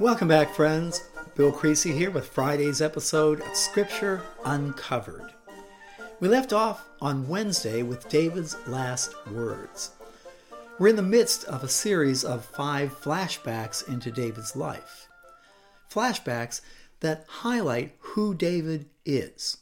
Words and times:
Welcome 0.00 0.28
back, 0.28 0.54
friends. 0.54 1.02
Bill 1.34 1.50
Creasy 1.50 1.90
here 1.90 2.12
with 2.12 2.28
Friday's 2.28 2.80
episode 2.80 3.40
of 3.40 3.56
Scripture 3.56 4.22
Uncovered. 4.44 5.32
We 6.20 6.28
left 6.28 6.52
off 6.52 6.88
on 7.00 7.26
Wednesday 7.26 7.82
with 7.82 8.08
David's 8.08 8.56
last 8.68 9.12
words. 9.26 9.90
We're 10.78 10.86
in 10.86 10.94
the 10.96 11.02
midst 11.02 11.46
of 11.46 11.64
a 11.64 11.68
series 11.68 12.22
of 12.22 12.44
five 12.44 12.96
flashbacks 12.96 13.88
into 13.88 14.12
David's 14.12 14.54
life. 14.54 15.08
Flashbacks 15.90 16.60
that 17.00 17.24
highlight 17.26 17.96
who 17.98 18.34
David 18.34 18.86
is. 19.04 19.56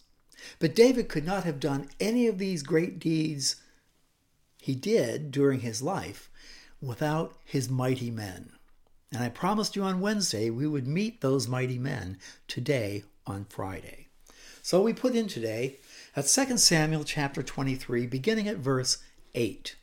But 0.58 0.74
David 0.74 1.08
could 1.08 1.24
not 1.24 1.44
have 1.44 1.58
done 1.58 1.88
any 1.98 2.26
of 2.26 2.36
these 2.36 2.62
great 2.62 2.98
deeds 2.98 3.56
he 4.58 4.74
did 4.74 5.30
during 5.30 5.60
his 5.60 5.80
life 5.80 6.28
without 6.82 7.36
his 7.42 7.70
mighty 7.70 8.10
men. 8.10 8.50
And 9.12 9.22
I 9.22 9.28
promised 9.28 9.76
you 9.76 9.82
on 9.82 10.00
Wednesday 10.00 10.50
we 10.50 10.66
would 10.66 10.86
meet 10.86 11.20
those 11.20 11.48
mighty 11.48 11.78
men 11.78 12.18
today 12.48 13.04
on 13.26 13.44
Friday. 13.44 14.08
So 14.62 14.82
we 14.82 14.92
put 14.92 15.14
in 15.14 15.28
today 15.28 15.76
at 16.16 16.26
2 16.26 16.58
Samuel 16.58 17.04
chapter 17.04 17.42
23, 17.42 18.06
beginning 18.06 18.48
at 18.48 18.56
verse 18.56 18.98
8. 19.34 19.76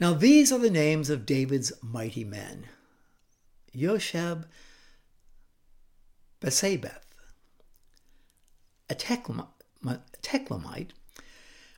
Now 0.00 0.14
these 0.14 0.50
are 0.50 0.58
the 0.58 0.70
names 0.70 1.10
of 1.10 1.26
David's 1.26 1.72
mighty 1.80 2.24
men 2.24 2.66
Josheb, 3.74 4.46
Besabeth, 6.40 7.00
a 8.88 8.94
Techlamite, 8.94 10.90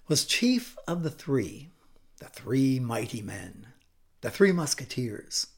was 0.08 0.24
chief 0.24 0.76
of 0.86 1.02
the 1.02 1.10
three, 1.10 1.70
the 2.18 2.26
three 2.26 2.78
mighty 2.78 3.22
men, 3.22 3.68
the 4.20 4.30
three 4.30 4.52
musketeers. 4.52 5.48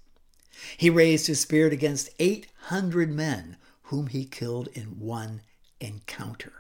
He 0.76 0.90
raised 0.90 1.26
his 1.26 1.40
spirit 1.40 1.72
against 1.72 2.10
800 2.18 3.10
men, 3.10 3.56
whom 3.84 4.08
he 4.08 4.24
killed 4.24 4.69
in 4.74 4.98
one 4.98 5.42
encounter. 5.80 6.52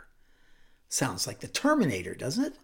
Sounds 0.88 1.26
like 1.26 1.40
the 1.40 1.48
Terminator, 1.48 2.14
doesn't 2.14 2.44
it? 2.44 2.54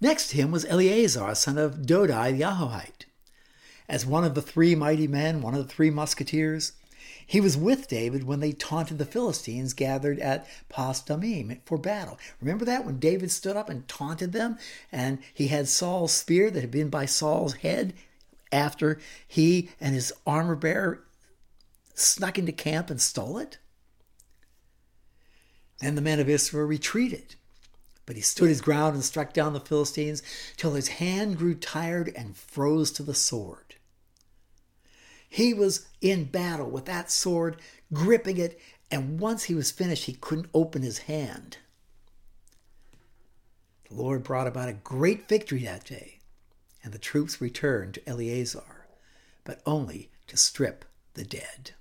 Next 0.00 0.30
to 0.30 0.36
him 0.36 0.50
was 0.50 0.64
Eleazar, 0.64 1.34
son 1.34 1.58
of 1.58 1.82
Dodai 1.82 2.32
the 2.32 2.42
Ahohite. 2.42 3.06
As 3.88 4.04
one 4.04 4.24
of 4.24 4.34
the 4.34 4.42
three 4.42 4.74
mighty 4.74 5.06
men, 5.06 5.42
one 5.42 5.54
of 5.54 5.66
the 5.66 5.72
three 5.72 5.90
musketeers, 5.90 6.72
he 7.26 7.40
was 7.40 7.56
with 7.56 7.88
David 7.88 8.24
when 8.24 8.40
they 8.40 8.52
taunted 8.52 8.98
the 8.98 9.04
Philistines 9.04 9.74
gathered 9.74 10.18
at 10.18 10.46
Pas 10.68 11.00
for 11.64 11.78
battle. 11.78 12.18
Remember 12.40 12.64
that 12.64 12.84
when 12.84 12.98
David 12.98 13.30
stood 13.30 13.56
up 13.56 13.68
and 13.68 13.86
taunted 13.86 14.32
them, 14.32 14.58
and 14.90 15.18
he 15.32 15.48
had 15.48 15.68
Saul's 15.68 16.12
spear 16.12 16.50
that 16.50 16.60
had 16.60 16.70
been 16.70 16.88
by 16.88 17.06
Saul's 17.06 17.54
head 17.54 17.94
after 18.52 19.00
he 19.26 19.70
and 19.80 19.94
his 19.94 20.12
armor 20.26 20.54
bearer 20.54 21.02
snuck 21.94 22.38
into 22.38 22.52
camp 22.52 22.90
and 22.90 23.00
stole 23.00 23.38
it? 23.38 23.58
Then 25.80 25.94
the 25.94 26.00
men 26.00 26.20
of 26.20 26.28
Israel 26.28 26.66
retreated. 26.66 27.34
But 28.04 28.16
he 28.16 28.22
stood 28.22 28.48
his 28.48 28.60
ground 28.60 28.94
and 28.94 29.04
struck 29.04 29.32
down 29.32 29.52
the 29.52 29.60
Philistines 29.60 30.22
till 30.56 30.74
his 30.74 30.88
hand 30.88 31.38
grew 31.38 31.54
tired 31.54 32.12
and 32.16 32.36
froze 32.36 32.90
to 32.92 33.02
the 33.02 33.14
sword. 33.14 33.76
He 35.28 35.54
was 35.54 35.86
in 36.00 36.24
battle 36.24 36.68
with 36.68 36.84
that 36.86 37.10
sword, 37.10 37.56
gripping 37.92 38.36
it, 38.36 38.60
and 38.90 39.18
once 39.18 39.44
he 39.44 39.54
was 39.54 39.70
finished, 39.70 40.04
he 40.04 40.12
couldn't 40.12 40.50
open 40.52 40.82
his 40.82 40.98
hand. 40.98 41.58
The 43.88 43.94
Lord 43.94 44.24
brought 44.24 44.46
about 44.46 44.68
a 44.68 44.74
great 44.74 45.28
victory 45.28 45.64
that 45.64 45.84
day, 45.84 46.18
and 46.82 46.92
the 46.92 46.98
troops 46.98 47.40
returned 47.40 47.94
to 47.94 48.08
Eleazar, 48.08 48.86
but 49.44 49.62
only 49.66 50.10
to 50.26 50.36
strip 50.36 50.84
the 51.14 51.24
dead. 51.24 51.72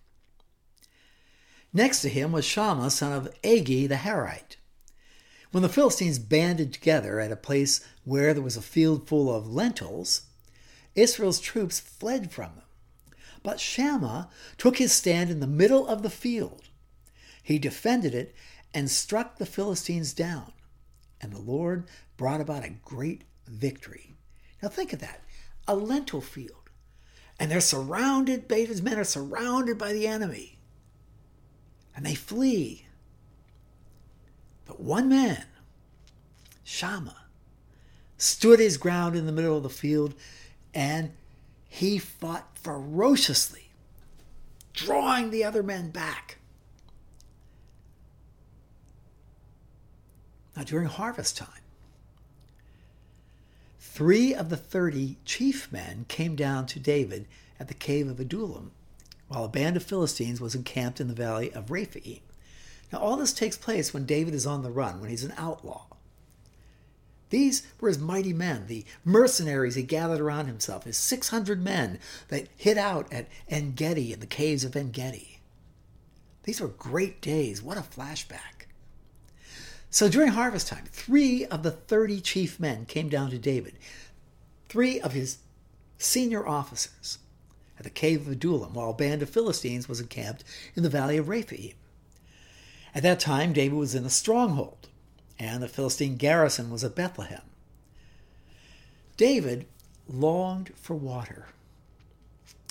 Next 1.73 2.01
to 2.01 2.09
him 2.09 2.31
was 2.31 2.45
Shammah, 2.45 2.91
son 2.91 3.13
of 3.13 3.33
Agee 3.43 3.87
the 3.87 3.95
Harite. 3.95 4.57
When 5.51 5.63
the 5.63 5.69
Philistines 5.69 6.19
banded 6.19 6.73
together 6.73 7.19
at 7.19 7.31
a 7.31 7.37
place 7.37 7.81
where 8.03 8.33
there 8.33 8.43
was 8.43 8.57
a 8.57 8.61
field 8.61 9.07
full 9.07 9.33
of 9.33 9.51
lentils, 9.51 10.23
Israel's 10.95 11.39
troops 11.39 11.79
fled 11.79 12.31
from 12.31 12.55
them. 12.55 13.15
But 13.43 13.59
Shammah 13.59 14.29
took 14.57 14.77
his 14.77 14.91
stand 14.91 15.29
in 15.29 15.39
the 15.39 15.47
middle 15.47 15.87
of 15.87 16.03
the 16.03 16.09
field. 16.09 16.69
He 17.41 17.57
defended 17.57 18.13
it 18.13 18.35
and 18.73 18.89
struck 18.89 19.37
the 19.37 19.45
Philistines 19.45 20.13
down, 20.13 20.53
and 21.19 21.33
the 21.33 21.41
Lord 21.41 21.87
brought 22.17 22.41
about 22.41 22.63
a 22.63 22.75
great 22.85 23.23
victory. 23.47 24.10
Now 24.61 24.69
think 24.69 24.93
of 24.93 24.99
that 24.99 25.21
a 25.67 25.75
lentil 25.75 26.21
field, 26.21 26.69
and 27.39 27.49
they're 27.49 27.61
surrounded, 27.61 28.47
David's 28.47 28.81
men 28.81 28.97
are 28.97 29.03
surrounded 29.03 29.77
by 29.77 29.93
the 29.93 30.07
enemy, 30.07 30.57
and 31.95 32.05
they 32.05 32.15
flee. 32.15 32.87
But 34.65 34.79
one 34.79 35.09
man, 35.09 35.45
Shammah, 36.63 37.25
stood 38.17 38.59
his 38.59 38.77
ground 38.77 39.15
in 39.15 39.25
the 39.25 39.31
middle 39.31 39.57
of 39.57 39.63
the 39.63 39.69
field 39.69 40.13
and 40.73 41.11
he 41.67 41.97
fought 41.97 42.57
ferociously, 42.57 43.71
drawing 44.73 45.31
the 45.31 45.43
other 45.43 45.63
men 45.63 45.89
back. 45.89 46.37
Now, 50.55 50.63
during 50.63 50.87
harvest 50.87 51.37
time, 51.37 51.60
three 53.93 54.33
of 54.33 54.49
the 54.49 54.55
30 54.55 55.17
chief 55.25 55.69
men 55.69 56.05
came 56.07 56.33
down 56.33 56.65
to 56.65 56.79
David 56.79 57.27
at 57.59 57.67
the 57.67 57.73
cave 57.73 58.07
of 58.07 58.21
Adullam, 58.21 58.71
while 59.27 59.43
a 59.43 59.49
band 59.49 59.75
of 59.75 59.83
Philistines 59.83 60.39
was 60.39 60.55
encamped 60.55 61.01
in 61.01 61.09
the 61.09 61.13
valley 61.13 61.51
of 61.51 61.69
Rephaim. 61.69 62.21
Now, 62.91 62.99
all 62.99 63.17
this 63.17 63.33
takes 63.33 63.57
place 63.57 63.93
when 63.93 64.05
David 64.05 64.33
is 64.33 64.47
on 64.47 64.63
the 64.63 64.71
run, 64.71 65.01
when 65.01 65.09
he's 65.09 65.25
an 65.25 65.33
outlaw. 65.37 65.87
These 67.31 67.67
were 67.81 67.89
his 67.89 67.99
mighty 67.99 68.31
men, 68.31 68.67
the 68.67 68.85
mercenaries 69.03 69.75
he 69.75 69.83
gathered 69.83 70.21
around 70.21 70.45
himself, 70.47 70.85
his 70.85 70.97
600 70.97 71.61
men 71.61 71.99
that 72.29 72.47
hid 72.55 72.77
out 72.77 73.11
at 73.11 73.27
En 73.49 73.73
Gedi 73.73 74.13
in 74.13 74.21
the 74.21 74.25
caves 74.25 74.63
of 74.63 74.75
En 74.75 74.91
Gedi. 74.91 75.39
These 76.43 76.61
were 76.61 76.69
great 76.69 77.21
days. 77.21 77.61
What 77.61 77.77
a 77.77 77.81
flashback. 77.81 78.60
So 79.91 80.07
during 80.07 80.29
harvest 80.29 80.69
time, 80.69 80.85
three 80.89 81.45
of 81.45 81.63
the 81.63 81.71
30 81.71 82.21
chief 82.21 82.61
men 82.61 82.85
came 82.85 83.09
down 83.09 83.29
to 83.31 83.37
David, 83.37 83.75
three 84.69 85.01
of 85.01 85.11
his 85.11 85.39
senior 85.97 86.47
officers, 86.47 87.19
at 87.77 87.83
the 87.83 87.89
cave 87.89 88.21
of 88.21 88.31
Adullam, 88.31 88.73
while 88.73 88.91
a 88.91 88.93
band 88.93 89.21
of 89.21 89.29
Philistines 89.29 89.89
was 89.89 89.99
encamped 89.99 90.45
in 90.75 90.83
the 90.83 90.89
valley 90.89 91.17
of 91.17 91.27
Rephaim. 91.27 91.73
At 92.95 93.03
that 93.03 93.19
time, 93.19 93.51
David 93.51 93.77
was 93.77 93.93
in 93.93 94.05
a 94.05 94.09
stronghold 94.09 94.87
and 95.37 95.61
the 95.61 95.67
Philistine 95.67 96.15
garrison 96.15 96.69
was 96.69 96.83
at 96.85 96.95
Bethlehem. 96.95 97.41
David 99.17 99.65
longed 100.07 100.71
for 100.75 100.95
water. 100.95 101.47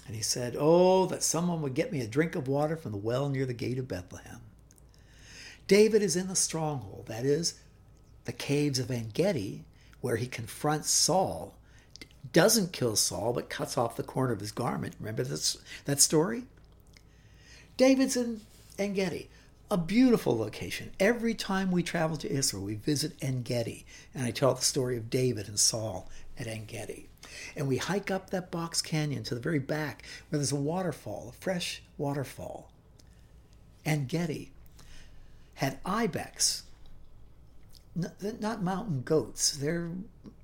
And 0.07 0.17
he 0.17 0.23
said, 0.23 0.57
Oh, 0.59 1.05
that 1.07 1.23
someone 1.23 1.61
would 1.63 1.75
get 1.75 1.93
me 1.93 2.01
a 2.01 2.07
drink 2.07 2.35
of 2.35 2.49
water 2.49 2.77
from 2.77 2.93
the 2.93 2.99
well 2.99 3.29
near 3.29 3.45
the 3.45 3.53
gate 3.53 3.79
of 3.79 3.89
Bethlehem. 3.89 4.41
David 5.71 6.03
is 6.03 6.17
in 6.17 6.27
the 6.27 6.35
stronghold, 6.35 7.07
that 7.07 7.25
is, 7.25 7.55
the 8.25 8.33
caves 8.33 8.81
of 8.81 8.91
En 8.91 9.11
Gedi, 9.15 9.63
where 10.01 10.17
he 10.17 10.27
confronts 10.27 10.91
Saul, 10.91 11.55
doesn't 12.33 12.73
kill 12.73 12.97
Saul, 12.97 13.33
but 13.33 13.49
cuts 13.49 13.79
off 13.79 13.95
the 13.95 14.03
corner 14.03 14.33
of 14.33 14.41
his 14.41 14.51
garment. 14.51 14.97
Remember 14.99 15.23
this, 15.23 15.59
that 15.85 16.01
story? 16.01 16.43
David's 17.77 18.17
in 18.17 18.41
En 18.81 18.95
Gedi 18.95 19.29
a 19.71 19.77
beautiful 19.77 20.37
location. 20.37 20.91
Every 20.99 21.35
time 21.35 21.71
we 21.71 21.85
travel 21.85 22.17
to 22.17 22.29
Israel, 22.29 22.65
we 22.65 22.75
visit 22.75 23.13
En 23.23 23.45
Gedi, 23.45 23.87
and 24.13 24.25
I 24.25 24.33
tell 24.33 24.53
the 24.53 24.63
story 24.63 24.97
of 24.97 25.09
David 25.09 25.47
and 25.47 25.57
Saul 25.57 26.11
at 26.37 26.49
En 26.49 26.67
Gedi. 26.67 27.09
And 27.55 27.69
we 27.69 27.77
hike 27.77 28.11
up 28.11 28.31
that 28.31 28.51
box 28.51 28.83
canyon 28.83 29.23
to 29.23 29.37
the 29.37 29.41
very 29.41 29.61
back 29.61 30.03
where 30.31 30.39
there's 30.39 30.51
a 30.51 30.57
waterfall, 30.57 31.29
a 31.29 31.33
fresh 31.41 31.81
waterfall. 31.97 32.73
En 33.87 34.09
Gedi 34.09 34.51
had 35.61 35.79
ibex, 35.85 36.63
not 37.95 38.63
mountain 38.63 39.03
goats. 39.03 39.53
They're 39.53 39.91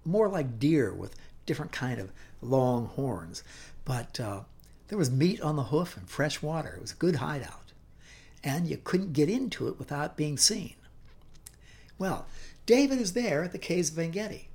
more 0.04 0.28
like 0.28 0.58
deer 0.58 0.92
with 0.92 1.16
different 1.46 1.72
kind 1.72 1.98
of 1.98 2.12
long 2.42 2.86
horns. 2.86 3.42
But 3.84 4.20
uh, 4.20 4.40
there 4.88 4.98
was 4.98 5.10
meat 5.10 5.40
on 5.40 5.56
the 5.56 5.64
hoof 5.64 5.96
and 5.96 6.08
fresh 6.08 6.42
water. 6.42 6.74
It 6.76 6.82
was 6.82 6.92
a 6.92 6.96
good 6.96 7.16
hideout 7.16 7.72
and 8.44 8.68
you 8.68 8.76
couldn't 8.76 9.14
get 9.14 9.30
into 9.30 9.68
it 9.68 9.78
without 9.78 10.16
being 10.16 10.36
seen. 10.36 10.74
Well, 11.98 12.26
David 12.66 13.00
is 13.00 13.14
there 13.14 13.42
at 13.42 13.52
the 13.52 13.58
caves 13.58 13.90
of 13.90 13.98
Engedi. 13.98 14.48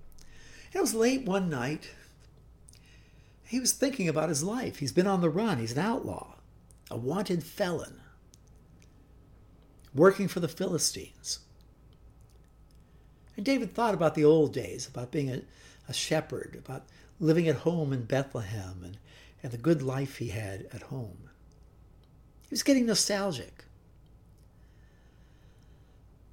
It 0.73 0.79
was 0.79 0.93
late 0.93 1.25
one 1.25 1.49
night. 1.49 1.89
He 3.43 3.59
was 3.59 3.73
thinking 3.73 4.07
about 4.07 4.29
his 4.29 4.43
life. 4.43 4.77
He's 4.77 4.91
been 4.91 5.07
on 5.07 5.21
the 5.21 5.29
run. 5.29 5.57
He's 5.57 5.73
an 5.73 5.79
outlaw, 5.79 6.35
a 6.91 6.97
wanted 6.97 7.43
felon, 7.43 8.00
working 9.93 10.27
for 10.27 10.39
the 10.39 10.47
Philistines. 10.47 11.39
And 13.35 13.45
David 13.45 13.73
thought 13.73 13.93
about 13.93 14.15
the 14.15 14.25
old 14.25 14.53
days, 14.53 14.87
about 14.87 15.11
being 15.11 15.29
a, 15.29 15.41
a 15.87 15.93
shepherd, 15.93 16.55
about 16.63 16.83
living 17.19 17.47
at 17.47 17.57
home 17.57 17.93
in 17.93 18.03
Bethlehem 18.03 18.81
and, 18.83 18.97
and 19.43 19.51
the 19.51 19.57
good 19.57 19.81
life 19.81 20.17
he 20.17 20.29
had 20.29 20.67
at 20.73 20.83
home. 20.83 21.29
He 22.43 22.53
was 22.53 22.63
getting 22.63 22.85
nostalgic. 22.85 23.65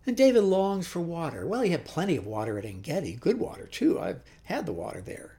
And 0.07 0.17
David 0.17 0.43
longs 0.43 0.87
for 0.87 1.01
water. 1.01 1.47
Well, 1.47 1.61
he 1.61 1.71
had 1.71 1.85
plenty 1.85 2.17
of 2.17 2.27
water 2.27 2.59
at 2.59 2.65
Engedi, 2.65 3.13
good 3.13 3.39
water 3.39 3.67
too. 3.67 4.01
I've 4.01 4.23
had 4.45 4.65
the 4.65 4.73
water 4.73 5.03
there. 5.03 5.37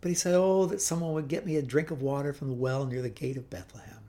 But 0.00 0.08
he 0.08 0.14
said, 0.14 0.34
Oh, 0.34 0.66
that 0.66 0.80
someone 0.80 1.12
would 1.12 1.28
get 1.28 1.46
me 1.46 1.56
a 1.56 1.62
drink 1.62 1.90
of 1.90 2.02
water 2.02 2.32
from 2.32 2.48
the 2.48 2.54
well 2.54 2.86
near 2.86 3.02
the 3.02 3.08
gate 3.08 3.36
of 3.36 3.50
Bethlehem. 3.50 4.00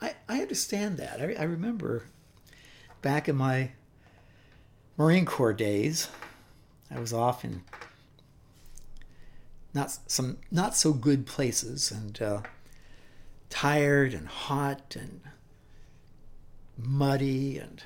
I, 0.00 0.14
I 0.28 0.36
understand 0.52 0.98
that. 0.98 1.18
I, 1.18 1.34
I 1.40 1.44
remember 1.44 2.04
back 3.00 3.26
in 3.26 3.36
my 3.36 3.70
Marine 4.98 5.24
Corps 5.24 5.54
days, 5.54 6.08
I 6.90 7.00
was 7.00 7.10
off 7.10 7.42
in 7.42 7.62
not 9.72 9.96
some 10.06 10.36
not 10.50 10.76
so 10.76 10.92
good 10.92 11.24
places 11.24 11.90
and 11.90 12.20
uh, 12.20 12.42
tired 13.48 14.12
and 14.12 14.28
hot 14.28 14.94
and 14.94 15.22
muddy 16.76 17.56
and 17.56 17.82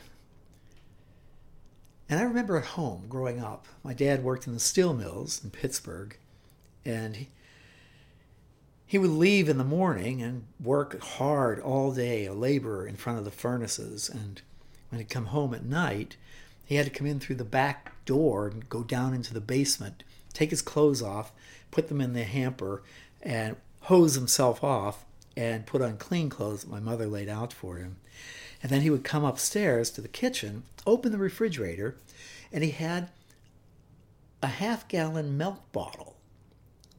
and 2.09 2.19
I 2.19 2.25
remember 2.25 2.57
at 2.57 2.65
home 2.65 3.05
growing 3.09 3.41
up, 3.41 3.69
my 3.85 3.95
dad 3.95 4.25
worked 4.25 4.49
in 4.49 4.55
the 4.55 4.59
steel 4.61 4.93
mills 4.93 5.41
in 5.45 5.51
Pittsburgh, 5.51 6.17
and 6.85 7.15
he, 7.15 7.29
he 8.87 8.99
would 8.99 9.11
leave 9.11 9.49
in 9.49 9.59
the 9.59 9.65
morning 9.65 10.23
and 10.23 10.47
work 10.63 11.01
hard 11.01 11.59
all 11.59 11.93
day, 11.93 12.25
a 12.25 12.33
laborer 12.33 12.87
in 12.87 12.97
front 12.97 13.19
of 13.19 13.25
the 13.25 13.33
furnaces. 13.33 14.09
And 14.09 14.41
when 14.91 15.01
he'd 15.01 15.11
come 15.11 15.27
home 15.27 15.53
at 15.55 15.65
night, 15.65 16.17
he 16.65 16.77
had 16.77 16.87
to 16.87 16.93
come 16.93 17.07
in 17.07 17.19
through 17.19 17.37
the 17.37 17.45
back 17.45 17.93
door 18.05 18.47
and 18.47 18.69
go 18.69 18.85
down 18.85 19.13
into 19.13 19.35
the 19.35 19.41
basement, 19.41 20.05
take 20.33 20.51
his 20.51 20.63
clothes 20.63 21.03
off, 21.03 21.33
put 21.73 21.89
them 21.89 22.01
in 22.01 22.13
the 22.13 22.23
hamper, 22.23 22.83
and 23.23 23.57
hose 23.83 24.15
himself 24.15 24.63
off 24.63 25.05
and 25.37 25.67
put 25.67 25.83
on 25.83 25.97
clean 25.97 26.31
clothes 26.31 26.63
that 26.63 26.71
my 26.71 26.81
mother 26.81 27.07
laid 27.07 27.29
out 27.29 27.53
for 27.53 27.77
him. 27.77 27.97
And 28.63 28.71
then 28.71 28.83
he 28.83 28.91
would 28.91 29.05
come 29.05 29.25
upstairs 29.25 29.91
to 29.93 30.01
the 30.01 30.09
kitchen, 30.09 30.63
open 30.87 31.11
the 31.11 31.19
refrigerator, 31.19 31.97
and 32.53 32.63
he 32.63 32.71
had 32.71 33.11
a 34.43 34.47
half 34.47 34.87
gallon 34.87 35.37
milk 35.37 35.61
bottle. 35.73 36.15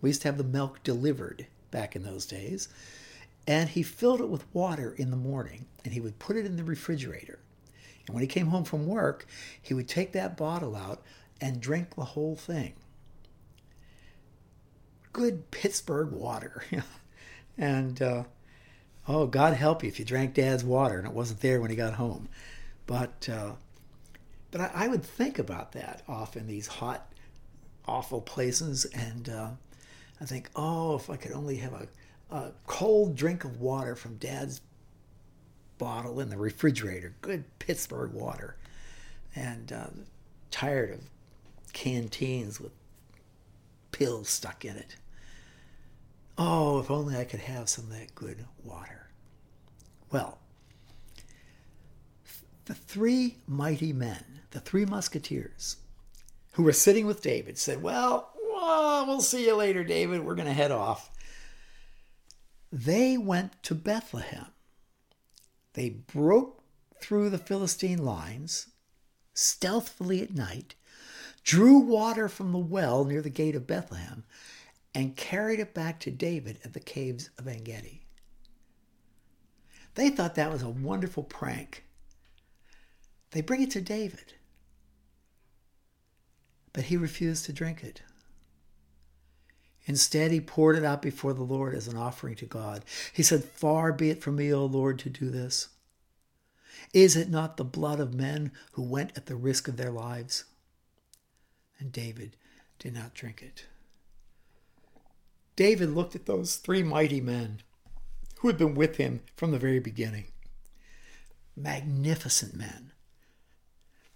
We 0.01 0.09
used 0.09 0.21
to 0.23 0.27
have 0.27 0.37
the 0.37 0.43
milk 0.43 0.83
delivered 0.83 1.47
back 1.71 1.95
in 1.95 2.03
those 2.03 2.25
days. 2.25 2.69
And 3.47 3.69
he 3.69 3.83
filled 3.83 4.21
it 4.21 4.29
with 4.29 4.53
water 4.53 4.93
in 4.97 5.09
the 5.09 5.17
morning 5.17 5.65
and 5.85 5.93
he 5.93 6.01
would 6.01 6.19
put 6.19 6.35
it 6.35 6.45
in 6.45 6.57
the 6.57 6.63
refrigerator. 6.63 7.39
And 8.05 8.13
when 8.13 8.21
he 8.21 8.27
came 8.27 8.47
home 8.47 8.63
from 8.63 8.87
work, 8.87 9.25
he 9.61 9.73
would 9.73 9.87
take 9.87 10.13
that 10.13 10.37
bottle 10.37 10.75
out 10.75 11.01
and 11.39 11.61
drink 11.61 11.95
the 11.95 12.03
whole 12.03 12.35
thing. 12.35 12.73
Good 15.13 15.51
Pittsburgh 15.51 16.11
water. 16.11 16.63
and 17.57 18.01
uh, 18.01 18.23
oh, 19.07 19.27
God 19.27 19.53
help 19.53 19.83
you 19.83 19.89
if 19.89 19.99
you 19.99 20.05
drank 20.05 20.33
Dad's 20.33 20.63
water 20.63 20.97
and 20.97 21.07
it 21.07 21.13
wasn't 21.13 21.41
there 21.41 21.61
when 21.61 21.69
he 21.69 21.75
got 21.75 21.93
home. 21.93 22.29
But 22.85 23.27
uh, 23.31 23.53
but 24.51 24.61
I, 24.61 24.71
I, 24.73 24.87
would 24.87 25.03
think 25.03 25.39
about 25.39 25.73
that 25.73 26.03
off 26.07 26.37
in 26.37 26.47
these 26.47 26.67
hot, 26.67 27.11
awful 27.85 28.21
places, 28.21 28.85
and 28.85 29.27
uh, 29.27 29.49
I 30.19 30.25
think, 30.25 30.49
oh, 30.55 30.95
if 30.95 31.09
I 31.09 31.15
could 31.15 31.31
only 31.31 31.57
have 31.57 31.73
a, 31.73 31.87
a 32.35 32.51
cold 32.65 33.15
drink 33.15 33.43
of 33.43 33.59
water 33.59 33.95
from 33.95 34.15
Dad's 34.17 34.61
bottle 35.77 36.19
in 36.19 36.29
the 36.29 36.37
refrigerator, 36.37 37.13
good 37.21 37.43
Pittsburgh 37.59 38.13
water, 38.13 38.55
and 39.35 39.71
uh, 39.71 39.87
tired 40.49 40.91
of 40.91 41.01
canteens 41.73 42.59
with 42.59 42.71
pills 43.91 44.29
stuck 44.29 44.65
in 44.65 44.75
it. 44.75 44.95
Oh, 46.37 46.79
if 46.79 46.91
only 46.91 47.17
I 47.17 47.23
could 47.23 47.39
have 47.41 47.69
some 47.69 47.85
of 47.85 47.91
that 47.91 48.13
good 48.15 48.45
water. 48.63 49.09
Well, 50.11 50.39
the 52.65 52.75
three 52.75 53.37
mighty 53.47 53.93
men, 53.93 54.41
the 54.51 54.59
three 54.59 54.85
musketeers, 54.85 55.77
who 56.53 56.63
were 56.63 56.73
sitting 56.73 57.05
with 57.05 57.21
David, 57.21 57.57
said, 57.57 57.81
Well, 57.81 58.31
well 58.67 59.05
we'll 59.05 59.21
see 59.21 59.45
you 59.45 59.55
later, 59.55 59.83
David. 59.83 60.23
We're 60.23 60.35
going 60.35 60.47
to 60.47 60.53
head 60.53 60.71
off. 60.71 61.09
They 62.71 63.17
went 63.17 63.61
to 63.63 63.75
Bethlehem. 63.75 64.47
They 65.73 65.89
broke 65.89 66.63
through 66.99 67.29
the 67.29 67.37
Philistine 67.37 68.03
lines 68.03 68.67
stealthily 69.33 70.21
at 70.23 70.33
night, 70.33 70.73
drew 71.43 71.77
water 71.77 72.27
from 72.27 72.51
the 72.51 72.57
well 72.57 73.05
near 73.05 73.21
the 73.21 73.29
gate 73.29 73.55
of 73.55 73.67
Bethlehem, 73.67 74.23
and 74.95 75.15
carried 75.15 75.59
it 75.59 75.75
back 75.75 75.99
to 75.99 76.11
David 76.11 76.59
at 76.65 76.73
the 76.73 76.79
caves 76.79 77.29
of 77.37 77.47
Engedi. 77.47 78.01
They 79.93 80.09
thought 80.09 80.35
that 80.35 80.51
was 80.51 80.63
a 80.63 80.69
wonderful 80.69 81.23
prank. 81.23 81.85
They 83.31 83.41
bring 83.41 83.61
it 83.61 83.71
to 83.71 83.81
David, 83.81 84.33
but 86.73 86.85
he 86.85 86.97
refused 86.97 87.45
to 87.45 87.53
drink 87.53 87.83
it. 87.83 88.01
Instead, 89.87 90.31
he 90.31 90.41
poured 90.41 90.77
it 90.77 90.83
out 90.83 91.01
before 91.01 91.33
the 91.33 91.43
Lord 91.43 91.73
as 91.73 91.87
an 91.87 91.97
offering 91.97 92.35
to 92.35 92.45
God. 92.45 92.83
He 93.13 93.23
said, 93.23 93.43
Far 93.43 93.93
be 93.93 94.09
it 94.09 94.21
from 94.21 94.35
me, 94.35 94.53
O 94.53 94.65
Lord, 94.65 94.99
to 94.99 95.09
do 95.09 95.29
this. 95.29 95.69
Is 96.93 97.15
it 97.15 97.29
not 97.29 97.57
the 97.57 97.63
blood 97.63 97.99
of 97.99 98.13
men 98.13 98.51
who 98.73 98.81
went 98.81 99.13
at 99.15 99.25
the 99.25 99.35
risk 99.35 99.67
of 99.67 99.77
their 99.77 99.91
lives? 99.91 100.43
And 101.79 101.91
David 101.91 102.35
did 102.79 102.93
not 102.93 103.13
drink 103.13 103.41
it. 103.41 103.65
David 105.55 105.89
looked 105.89 106.15
at 106.15 106.25
those 106.25 106.57
three 106.57 106.83
mighty 106.83 107.21
men 107.21 107.61
who 108.39 108.47
had 108.47 108.57
been 108.57 108.75
with 108.75 108.97
him 108.97 109.21
from 109.35 109.51
the 109.51 109.57
very 109.57 109.79
beginning. 109.79 110.25
Magnificent 111.55 112.55
men, 112.55 112.91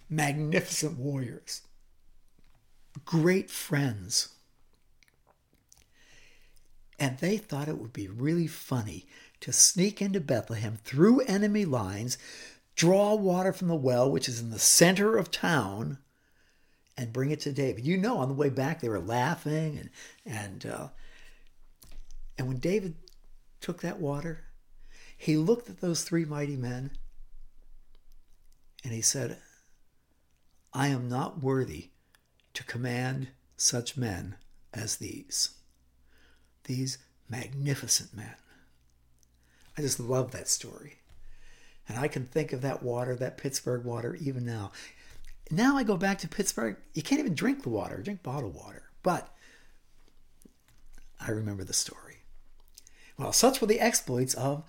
magnificent 0.07 0.99
warriors, 0.99 1.61
great 3.05 3.49
friends. 3.49 4.35
And 7.01 7.17
they 7.17 7.37
thought 7.37 7.67
it 7.67 7.79
would 7.79 7.93
be 7.93 8.07
really 8.07 8.45
funny 8.45 9.07
to 9.39 9.51
sneak 9.51 10.03
into 10.03 10.21
Bethlehem 10.21 10.77
through 10.83 11.21
enemy 11.21 11.65
lines, 11.65 12.19
draw 12.75 13.15
water 13.15 13.51
from 13.51 13.69
the 13.69 13.75
well, 13.75 14.09
which 14.09 14.29
is 14.29 14.39
in 14.39 14.51
the 14.51 14.59
center 14.59 15.17
of 15.17 15.31
town, 15.31 15.97
and 16.95 17.11
bring 17.11 17.31
it 17.31 17.39
to 17.39 17.51
David. 17.51 17.87
You 17.87 17.97
know, 17.97 18.19
on 18.19 18.27
the 18.27 18.35
way 18.35 18.49
back, 18.49 18.81
they 18.81 18.87
were 18.87 18.99
laughing, 18.99 19.79
and 19.79 19.89
and 20.23 20.65
uh, 20.67 20.87
and 22.37 22.47
when 22.47 22.59
David 22.59 22.93
took 23.61 23.81
that 23.81 23.99
water, 23.99 24.43
he 25.17 25.37
looked 25.37 25.71
at 25.71 25.81
those 25.81 26.03
three 26.03 26.23
mighty 26.23 26.55
men, 26.55 26.91
and 28.83 28.93
he 28.93 29.01
said, 29.01 29.39
I 30.71 30.89
am 30.89 31.09
not 31.09 31.41
worthy 31.41 31.89
to 32.53 32.63
command 32.63 33.29
such 33.57 33.97
men 33.97 34.35
as 34.71 34.97
these, 34.97 35.55
these 36.65 36.97
magnificent 37.29 38.15
men. 38.15 38.35
I 39.77 39.81
just 39.81 39.99
love 39.99 40.31
that 40.31 40.47
story. 40.47 40.97
And 41.87 41.97
I 41.97 42.07
can 42.07 42.25
think 42.25 42.53
of 42.53 42.61
that 42.61 42.83
water, 42.83 43.15
that 43.15 43.37
Pittsburgh 43.37 43.83
water, 43.83 44.15
even 44.15 44.45
now. 44.45 44.71
Now 45.49 45.77
I 45.77 45.83
go 45.83 45.97
back 45.97 46.19
to 46.19 46.27
Pittsburgh, 46.27 46.77
you 46.93 47.01
can't 47.01 47.19
even 47.19 47.33
drink 47.35 47.63
the 47.63 47.69
water, 47.69 47.97
drink 47.97 48.23
bottled 48.23 48.55
water. 48.55 48.83
But 49.03 49.33
I 51.19 51.31
remember 51.31 51.63
the 51.63 51.73
story. 51.73 52.19
Well, 53.17 53.33
such 53.33 53.61
were 53.61 53.67
the 53.67 53.79
exploits 53.79 54.33
of 54.33 54.63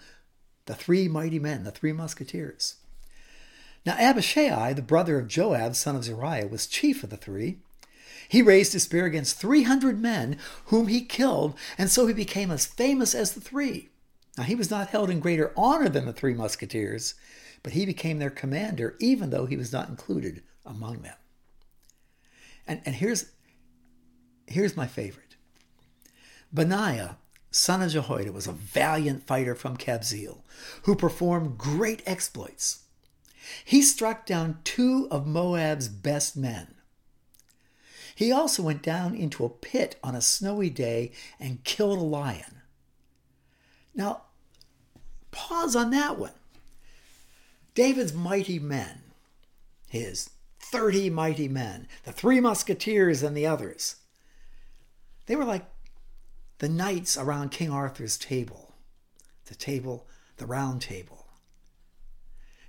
the 0.67 0.75
three 0.75 1.09
mighty 1.09 1.39
men, 1.39 1.65
the 1.65 1.71
three 1.71 1.93
musketeers. 1.93 2.77
Now, 3.85 3.97
Abishai, 3.99 4.73
the 4.75 4.83
brother 4.83 5.19
of 5.19 5.27
Joab, 5.27 5.75
son 5.75 5.97
of 5.97 6.05
Zeruiah, 6.05 6.47
was 6.47 6.67
chief 6.67 7.03
of 7.03 7.11
the 7.11 7.17
three. 7.17 7.59
He 8.33 8.41
raised 8.41 8.73
his 8.73 8.85
spear 8.85 9.05
against 9.05 9.39
300 9.39 10.01
men, 10.01 10.39
whom 10.69 10.87
he 10.89 11.03
killed, 11.03 11.55
and 11.77 11.91
so 11.91 12.07
he 12.07 12.15
became 12.15 12.51
as 12.51 12.65
famous 12.65 13.15
as 13.15 13.33
the 13.33 13.43
three. 13.43 13.91
Now, 14.39 14.45
he 14.45 14.55
was 14.55 14.71
not 14.71 14.89
held 14.89 15.11
in 15.11 15.21
greater 15.21 15.53
honor 15.55 15.91
than 15.91 16.07
the 16.07 16.15
three 16.15 16.33
musketeers, 16.33 17.13
but 17.63 17.75
he 17.75 17.85
became 17.85 18.21
their 18.21 18.31
commander, 18.31 18.97
even 19.01 19.29
though 19.29 19.45
he 19.45 19.59
was 19.59 19.71
not 19.71 19.91
included 19.91 20.43
among 20.65 21.03
them. 21.03 21.17
And, 22.67 22.81
and 22.87 22.95
here's, 22.95 23.27
here's 24.47 24.79
my 24.79 24.87
favorite 24.87 25.37
Benaiah, 26.55 27.19
son 27.51 27.83
of 27.83 27.91
Jehoiada, 27.91 28.33
was 28.33 28.47
a 28.47 28.53
valiant 28.53 29.27
fighter 29.27 29.55
from 29.55 29.77
Kabzeel 29.77 30.39
who 30.85 30.97
performed 30.97 31.59
great 31.59 32.03
exploits. 32.07 32.85
He 33.63 33.83
struck 33.83 34.25
down 34.25 34.61
two 34.65 35.07
of 35.11 35.27
Moab's 35.27 35.89
best 35.89 36.35
men. 36.35 36.77
He 38.15 38.33
also 38.33 38.63
went 38.63 38.83
down 38.83 39.15
into 39.15 39.45
a 39.45 39.51
pit 39.51 39.99
on 40.03 40.15
a 40.15 40.21
snowy 40.21 40.71
day 40.71 41.13
and 41.41 41.65
killed 41.65 41.99
a 41.99 42.03
lion. 42.03 42.63
Now, 43.95 44.23
pause 45.31 45.75
on 45.77 45.91
that 45.91 46.19
one. 46.19 46.33
David's 47.75 48.13
mighty 48.13 48.59
men, 48.59 49.01
his 49.89 50.31
30 50.61 51.11
mighty 51.11 51.49
men, 51.49 51.89
the 52.05 52.13
three 52.13 52.41
musketeers 52.41 53.23
and 53.23 53.37
the 53.37 53.47
others, 53.47 53.97
they 55.27 55.37
were 55.37 55.45
like 55.45 55.65
the 56.59 56.69
knights 56.69 57.17
around 57.17 57.51
King 57.51 57.71
Arthur's 57.71 58.17
table, 58.17 58.75
the 59.47 59.55
table, 59.55 60.07
the 60.37 60.47
round 60.47 60.83
table. 60.83 61.27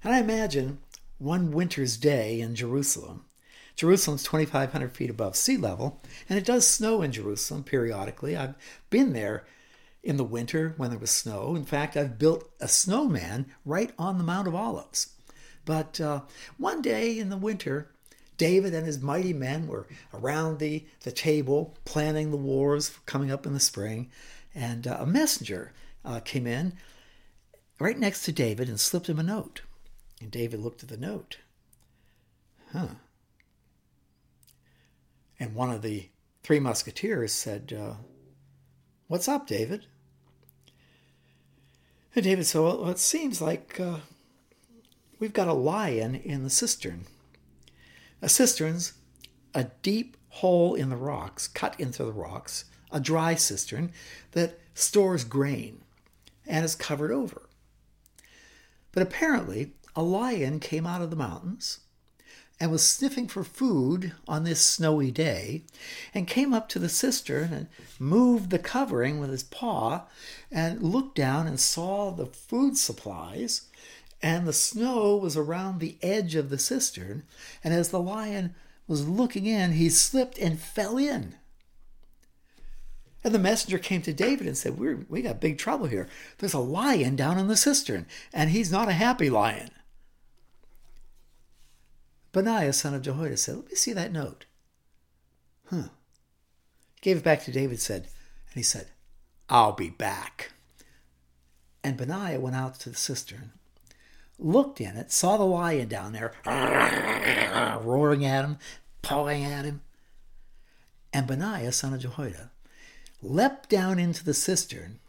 And 0.04 0.14
I 0.14 0.20
imagine 0.20 0.80
one 1.18 1.52
winter's 1.52 1.98
day 1.98 2.42
in 2.42 2.56
Jerusalem. 2.56 3.26
Jerusalem's 3.76 4.24
2,500 4.24 4.96
feet 4.96 5.10
above 5.10 5.36
sea 5.36 5.58
level, 5.58 6.02
and 6.30 6.38
it 6.38 6.46
does 6.46 6.68
snow 6.68 7.02
in 7.02 7.12
Jerusalem 7.12 7.64
periodically. 7.64 8.36
I've 8.38 8.56
been 8.90 9.14
there 9.14 9.46
in 10.04 10.18
the 10.18 10.24
winter 10.24 10.74
when 10.78 10.90
there 10.90 11.00
was 11.00 11.12
snow. 11.12 11.56
In 11.56 11.66
fact, 11.66 11.96
I've 11.96 12.20
built 12.20 12.50
a 12.60 12.68
snowman 12.68 13.48
right 13.66 13.92
on 13.98 14.18
the 14.18 14.24
Mount 14.24 14.48
of 14.48 14.56
Olives. 14.56 15.14
But 15.66 16.00
uh, 16.02 16.22
one 16.58 16.82
day 16.82 17.18
in 17.18 17.30
the 17.30 17.38
winter, 17.38 17.90
David 18.38 18.74
and 18.74 18.86
his 18.86 19.02
mighty 19.02 19.34
men 19.34 19.68
were 19.68 19.88
around 20.14 20.60
the, 20.60 20.86
the 21.02 21.12
table 21.12 21.78
planning 21.86 22.32
the 22.32 22.38
wars 22.38 22.92
coming 23.06 23.32
up 23.32 23.46
in 23.46 23.54
the 23.54 23.60
spring, 23.60 24.12
and 24.54 24.86
uh, 24.86 24.98
a 25.00 25.06
messenger 25.06 25.72
uh, 26.04 26.20
came 26.20 26.46
in 26.46 26.74
right 27.80 27.98
next 27.98 28.24
to 28.24 28.32
David 28.32 28.68
and 28.68 28.80
slipped 28.80 29.08
him 29.08 29.20
a 29.20 29.24
note. 29.24 29.62
And 30.22 30.30
David 30.30 30.60
looked 30.60 30.84
at 30.84 30.90
the 30.90 30.98
note. 30.98 31.38
Huh. 32.72 32.88
And 35.40 35.56
one 35.56 35.72
of 35.72 35.82
the 35.82 36.10
three 36.44 36.60
musketeers 36.60 37.34
said, 37.34 37.74
uh, 37.78 37.96
What's 39.08 39.28
up, 39.28 39.48
David? 39.48 39.86
And 42.16 42.24
David 42.24 42.46
said, 42.46 42.62
Well, 42.62 42.90
it 42.90 43.00
seems 43.00 43.42
like 43.42 43.80
uh, 43.80 43.98
we've 45.20 45.34
got 45.34 45.48
a 45.48 45.54
lion 45.54 46.16
in 46.16 46.44
the 46.44 46.50
cistern. 46.50 47.06
A 48.22 48.30
cistern's 48.30 48.94
a 49.54 49.66
deep 49.82 50.18
hole 50.30 50.74
in 50.74 50.90
the 50.90 50.98
rocks, 50.98 51.48
cut 51.48 51.80
into 51.80 52.04
the 52.04 52.12
rocks, 52.12 52.66
a 52.92 53.00
dry 53.00 53.36
cistern 53.36 53.92
that 54.32 54.60
stores 54.74 55.24
grain 55.24 55.82
and 56.48 56.66
is 56.66 56.76
covered 56.76 57.12
over. 57.12 57.50
But 58.92 59.04
apparently, 59.04 59.74
a 59.96 60.04
lion 60.04 60.60
came 60.60 60.88
out 60.88 61.02
of 61.02 61.10
the 61.10 61.16
mountains 61.16 61.82
and 62.60 62.72
was 62.72 62.88
sniffing 62.88 63.28
for 63.28 63.44
food 63.44 64.14
on 64.28 64.44
this 64.44 64.62
snowy 64.62 65.12
day 65.12 65.64
and 66.14 66.28
came 66.28 66.54
up 66.54 66.70
to 66.70 66.80
the 66.80 66.90
cistern 66.90 67.52
and 67.52 67.68
moved 68.00 68.50
the 68.50 68.60
covering 68.60 69.20
with 69.20 69.30
his 69.30 69.44
paw 69.44 70.04
and 70.52 70.82
looked 70.82 71.16
down 71.16 71.48
and 71.48 71.60
saw 71.60 72.12
the 72.12 72.26
food 72.26 72.78
supplies 72.78 73.64
and 74.22 74.48
the 74.48 74.54
snow 74.54 75.18
was 75.18 75.36
around 75.36 75.80
the 75.80 75.98
edge 76.02 76.36
of 76.36 76.50
the 76.50 76.58
cistern 76.58 77.24
and 77.64 77.74
as 77.74 77.90
the 77.90 78.00
lion 78.00 78.56
was 78.88 79.08
looking 79.08 79.46
in 79.46 79.74
he 79.74 79.90
slipped 79.90 80.38
and 80.38 80.60
fell 80.60 80.98
in 80.98 81.36
and 83.24 83.34
the 83.34 83.40
messenger 83.40 83.80
came 83.80 84.02
to 84.02 84.14
David 84.14 84.48
and 84.48 84.58
said, 84.58 84.78
We're, 84.78 85.06
We 85.08 85.22
got 85.22 85.40
big 85.40 85.58
trouble 85.58 85.86
here. 85.86 86.10
There's 86.38 86.54
a 86.54 86.60
lion 86.60 87.16
down 87.16 87.38
in 87.38 87.48
the 87.48 87.56
cistern, 87.56 88.06
and 88.34 88.50
he's 88.50 88.72
not 88.72 88.90
a 88.90 88.94
happy 88.94 89.30
lion. 89.30 89.70
Benaiah, 92.34 92.74
son 92.74 92.96
of 92.96 93.04
Jehoiada, 93.04 93.38
said, 93.38 93.56
Let 93.56 93.70
me 93.70 93.76
see 93.76 93.94
that 93.94 94.12
note. 94.12 94.46
Huh. 95.70 95.90
He 96.96 97.02
gave 97.02 97.18
it 97.18 97.24
back 97.24 97.44
to 97.44 97.52
David, 97.52 97.80
said, 97.80 98.02
and 98.02 98.56
he 98.56 98.64
said, 98.64 98.88
I'll 99.50 99.72
be 99.72 99.90
back. 99.90 100.52
And 101.84 101.96
Benaiah 101.96 102.40
went 102.40 102.56
out 102.56 102.80
to 102.82 102.90
the 102.90 102.96
cistern, 102.96 103.52
looked 104.40 104.82
in 104.82 104.98
it, 104.98 105.12
saw 105.12 105.38
the 105.38 105.44
lion 105.44 105.88
down 105.88 106.14
there, 106.14 106.34
roaring 107.84 108.26
at 108.26 108.46
him, 108.46 108.58
pawing 109.02 109.44
at 109.44 109.66
him. 109.66 109.82
And 111.12 111.28
Benaiah, 111.28 111.72
son 111.72 111.94
of 111.94 112.00
Jehoiada, 112.00 112.50
leapt 113.22 113.70
down 113.70 114.00
into 114.00 114.24
the 114.24 114.34
cistern, 114.34 115.00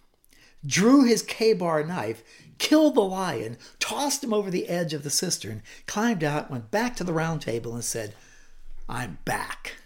drew 0.66 1.04
his 1.04 1.22
Ka-Bar 1.22 1.84
knife, 1.84 2.22
killed 2.58 2.94
the 2.94 3.00
lion, 3.00 3.56
tossed 3.78 4.22
him 4.22 4.32
over 4.32 4.50
the 4.50 4.68
edge 4.68 4.94
of 4.94 5.02
the 5.02 5.10
cistern, 5.10 5.62
climbed 5.86 6.24
out, 6.24 6.50
went 6.50 6.70
back 6.70 6.96
to 6.96 7.04
the 7.04 7.12
round 7.12 7.42
table, 7.42 7.74
and 7.74 7.84
said, 7.84 8.14
I'm 8.88 9.18
back. 9.24 9.76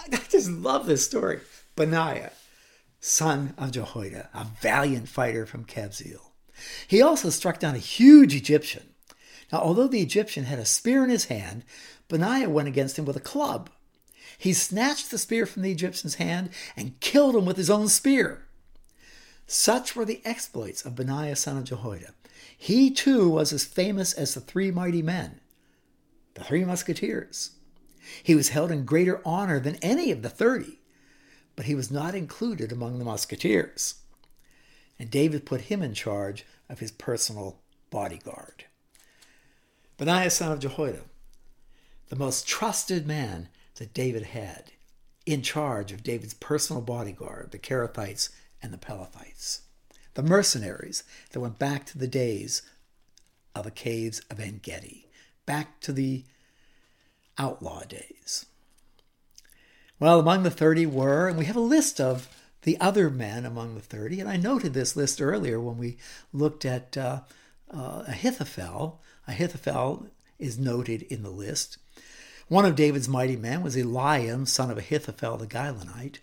I 0.00 0.08
just 0.28 0.50
love 0.50 0.86
this 0.86 1.04
story. 1.04 1.40
Benaiah, 1.76 2.32
son 3.00 3.54
of 3.56 3.72
Jehoiada, 3.72 4.28
a 4.34 4.46
valiant 4.60 5.08
fighter 5.08 5.46
from 5.46 5.64
Kabzeel. 5.64 6.30
He 6.86 7.02
also 7.02 7.30
struck 7.30 7.58
down 7.58 7.74
a 7.74 7.78
huge 7.78 8.34
Egyptian. 8.34 8.94
Now, 9.52 9.60
although 9.60 9.88
the 9.88 10.02
Egyptian 10.02 10.44
had 10.44 10.58
a 10.58 10.64
spear 10.64 11.04
in 11.04 11.10
his 11.10 11.26
hand, 11.26 11.64
Benaiah 12.08 12.48
went 12.48 12.68
against 12.68 12.98
him 12.98 13.04
with 13.04 13.16
a 13.16 13.20
club. 13.20 13.70
He 14.38 14.52
snatched 14.52 15.10
the 15.10 15.18
spear 15.18 15.46
from 15.46 15.62
the 15.62 15.70
Egyptian's 15.70 16.16
hand 16.16 16.50
and 16.76 16.98
killed 17.00 17.36
him 17.36 17.44
with 17.44 17.56
his 17.56 17.70
own 17.70 17.88
spear. 17.88 18.46
Such 19.46 19.94
were 19.94 20.04
the 20.04 20.22
exploits 20.24 20.84
of 20.84 20.96
Benaiah 20.96 21.36
son 21.36 21.58
of 21.58 21.64
Jehoiada. 21.64 22.14
He 22.56 22.90
too 22.90 23.28
was 23.28 23.52
as 23.52 23.64
famous 23.64 24.12
as 24.12 24.34
the 24.34 24.40
three 24.40 24.70
mighty 24.70 25.02
men, 25.02 25.40
the 26.34 26.44
three 26.44 26.64
musketeers. 26.64 27.52
He 28.22 28.34
was 28.34 28.50
held 28.50 28.70
in 28.70 28.84
greater 28.84 29.20
honor 29.24 29.60
than 29.60 29.76
any 29.76 30.10
of 30.10 30.22
the 30.22 30.30
thirty, 30.30 30.80
but 31.56 31.66
he 31.66 31.74
was 31.74 31.90
not 31.90 32.14
included 32.14 32.72
among 32.72 32.98
the 32.98 33.04
musketeers. 33.04 33.96
And 34.98 35.10
David 35.10 35.46
put 35.46 35.62
him 35.62 35.82
in 35.82 35.94
charge 35.94 36.44
of 36.68 36.80
his 36.80 36.90
personal 36.90 37.60
bodyguard. 37.90 38.64
Benaiah 39.96 40.30
son 40.30 40.52
of 40.52 40.58
Jehoiada, 40.58 41.02
the 42.08 42.16
most 42.16 42.46
trusted 42.46 43.06
man 43.06 43.48
that 43.76 43.94
David 43.94 44.24
had, 44.24 44.72
in 45.26 45.42
charge 45.42 45.92
of 45.92 46.02
David's 46.02 46.34
personal 46.34 46.82
bodyguard, 46.82 47.50
the 47.50 47.58
Kerethites 47.58 48.30
and 48.64 48.72
the 48.72 48.78
Pelethites, 48.78 49.60
the 50.14 50.22
mercenaries 50.22 51.04
that 51.30 51.40
went 51.40 51.58
back 51.58 51.84
to 51.84 51.98
the 51.98 52.08
days 52.08 52.62
of 53.54 53.64
the 53.64 53.70
caves 53.70 54.20
of 54.30 54.40
En 54.40 54.58
Gedi, 54.62 55.06
back 55.44 55.80
to 55.80 55.92
the 55.92 56.24
outlaw 57.36 57.82
days. 57.84 58.46
Well, 60.00 60.18
among 60.18 60.42
the 60.42 60.50
30 60.50 60.86
were, 60.86 61.28
and 61.28 61.36
we 61.36 61.44
have 61.44 61.56
a 61.56 61.60
list 61.60 62.00
of 62.00 62.28
the 62.62 62.80
other 62.80 63.10
men 63.10 63.44
among 63.44 63.74
the 63.74 63.82
30, 63.82 64.20
and 64.20 64.30
I 64.30 64.38
noted 64.38 64.72
this 64.72 64.96
list 64.96 65.20
earlier 65.20 65.60
when 65.60 65.76
we 65.76 65.98
looked 66.32 66.64
at 66.64 66.96
uh, 66.96 67.20
uh, 67.70 68.04
Ahithophel. 68.08 69.02
Ahithophel 69.28 70.08
is 70.38 70.58
noted 70.58 71.02
in 71.02 71.22
the 71.22 71.30
list. 71.30 71.76
One 72.48 72.64
of 72.64 72.76
David's 72.76 73.08
mighty 73.08 73.36
men 73.36 73.62
was 73.62 73.76
Eliam, 73.76 74.48
son 74.48 74.70
of 74.70 74.78
Ahithophel 74.78 75.36
the 75.36 75.46
Gilonite, 75.46 76.18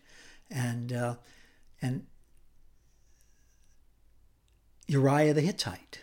and 0.50 0.92
uh, 0.92 1.16
and 1.82 2.06
Uriah 4.92 5.34
the 5.34 5.40
Hittite. 5.40 6.02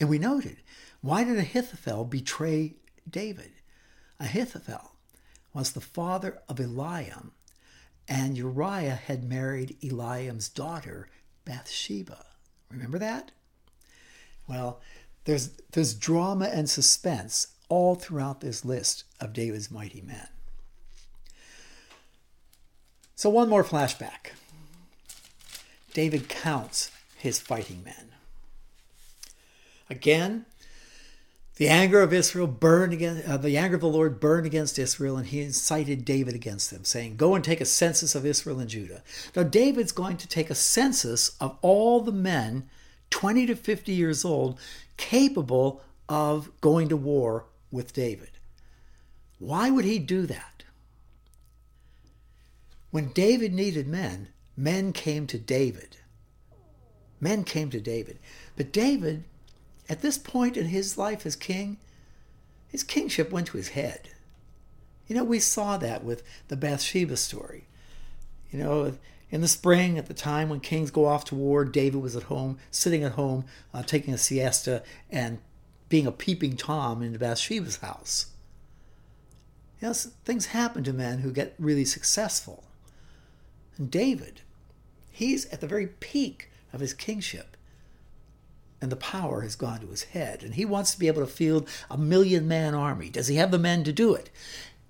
And 0.00 0.08
we 0.08 0.18
noted, 0.18 0.56
why 1.00 1.22
did 1.22 1.38
Ahithophel 1.38 2.04
betray 2.04 2.74
David? 3.08 3.52
Ahithophel 4.18 4.90
was 5.52 5.70
the 5.70 5.80
father 5.80 6.40
of 6.48 6.56
Eliam, 6.56 7.30
and 8.08 8.36
Uriah 8.36 8.96
had 9.06 9.22
married 9.22 9.76
Eliam's 9.80 10.48
daughter, 10.48 11.08
Bathsheba. 11.44 12.24
Remember 12.68 12.98
that? 12.98 13.30
Well, 14.48 14.80
there's, 15.24 15.50
there's 15.70 15.94
drama 15.94 16.46
and 16.46 16.68
suspense 16.68 17.46
all 17.68 17.94
throughout 17.94 18.40
this 18.40 18.64
list 18.64 19.04
of 19.20 19.32
David's 19.32 19.70
mighty 19.70 20.00
men. 20.00 20.26
So, 23.14 23.30
one 23.30 23.48
more 23.48 23.62
flashback. 23.62 24.32
David 25.92 26.28
counts 26.28 26.90
his 27.24 27.40
fighting 27.40 27.82
men. 27.82 28.12
Again, 29.88 30.44
the 31.56 31.68
anger 31.68 32.02
of 32.02 32.12
Israel 32.12 32.46
burned 32.46 32.92
against 32.92 33.26
uh, 33.26 33.38
the 33.38 33.56
anger 33.56 33.76
of 33.76 33.80
the 33.80 33.88
Lord 33.88 34.20
burned 34.20 34.44
against 34.44 34.78
Israel, 34.78 35.16
and 35.16 35.26
he 35.26 35.40
incited 35.40 36.04
David 36.04 36.34
against 36.34 36.70
them, 36.70 36.84
saying, 36.84 37.16
"Go 37.16 37.34
and 37.34 37.42
take 37.42 37.62
a 37.62 37.64
census 37.64 38.14
of 38.14 38.26
Israel 38.26 38.60
and 38.60 38.68
Judah." 38.68 39.02
Now 39.34 39.42
David's 39.42 39.92
going 39.92 40.18
to 40.18 40.28
take 40.28 40.50
a 40.50 40.54
census 40.54 41.34
of 41.40 41.56
all 41.62 42.00
the 42.00 42.12
men, 42.12 42.68
twenty 43.08 43.46
to 43.46 43.56
fifty 43.56 43.92
years 43.92 44.22
old, 44.24 44.60
capable 44.98 45.80
of 46.08 46.50
going 46.60 46.88
to 46.90 46.96
war 46.96 47.46
with 47.70 47.94
David. 47.94 48.32
Why 49.38 49.70
would 49.70 49.86
he 49.86 49.98
do 49.98 50.26
that? 50.26 50.64
When 52.90 53.12
David 53.12 53.54
needed 53.54 53.88
men, 53.88 54.28
men 54.56 54.92
came 54.92 55.26
to 55.28 55.38
David. 55.38 55.96
Men 57.24 57.42
came 57.42 57.70
to 57.70 57.80
David. 57.80 58.18
But 58.54 58.70
David, 58.70 59.24
at 59.88 60.02
this 60.02 60.18
point 60.18 60.58
in 60.58 60.66
his 60.66 60.98
life 60.98 61.24
as 61.24 61.36
king, 61.36 61.78
his 62.68 62.82
kingship 62.82 63.32
went 63.32 63.46
to 63.46 63.56
his 63.56 63.68
head. 63.68 64.10
You 65.08 65.16
know, 65.16 65.24
we 65.24 65.38
saw 65.38 65.78
that 65.78 66.04
with 66.04 66.22
the 66.48 66.56
Bathsheba 66.56 67.16
story. 67.16 67.64
You 68.50 68.58
know, 68.58 68.92
in 69.30 69.40
the 69.40 69.48
spring, 69.48 69.96
at 69.96 70.04
the 70.04 70.12
time 70.12 70.50
when 70.50 70.60
kings 70.60 70.90
go 70.90 71.06
off 71.06 71.24
to 71.26 71.34
war, 71.34 71.64
David 71.64 72.02
was 72.02 72.14
at 72.14 72.24
home, 72.24 72.58
sitting 72.70 73.02
at 73.02 73.12
home, 73.12 73.46
uh, 73.72 73.82
taking 73.82 74.12
a 74.12 74.18
siesta, 74.18 74.82
and 75.10 75.38
being 75.88 76.06
a 76.06 76.12
peeping 76.12 76.58
Tom 76.58 77.02
in 77.02 77.16
Bathsheba's 77.16 77.78
house. 77.78 78.26
You 79.80 79.88
know, 79.88 79.94
things 79.94 80.46
happen 80.46 80.84
to 80.84 80.92
men 80.92 81.20
who 81.20 81.32
get 81.32 81.54
really 81.58 81.86
successful. 81.86 82.64
And 83.78 83.90
David, 83.90 84.42
he's 85.10 85.46
at 85.46 85.62
the 85.62 85.66
very 85.66 85.86
peak 85.86 86.50
of 86.74 86.80
his 86.80 86.92
kingship. 86.92 87.56
And 88.80 88.92
the 88.92 88.96
power 88.96 89.40
has 89.40 89.56
gone 89.56 89.80
to 89.80 89.86
his 89.86 90.04
head. 90.04 90.42
And 90.42 90.56
he 90.56 90.64
wants 90.64 90.92
to 90.92 90.98
be 90.98 91.06
able 91.06 91.22
to 91.22 91.30
field 91.30 91.68
a 91.90 91.96
million 91.96 92.46
man 92.46 92.74
army. 92.74 93.08
Does 93.08 93.28
he 93.28 93.36
have 93.36 93.50
the 93.50 93.58
men 93.58 93.84
to 93.84 93.92
do 93.92 94.14
it? 94.14 94.28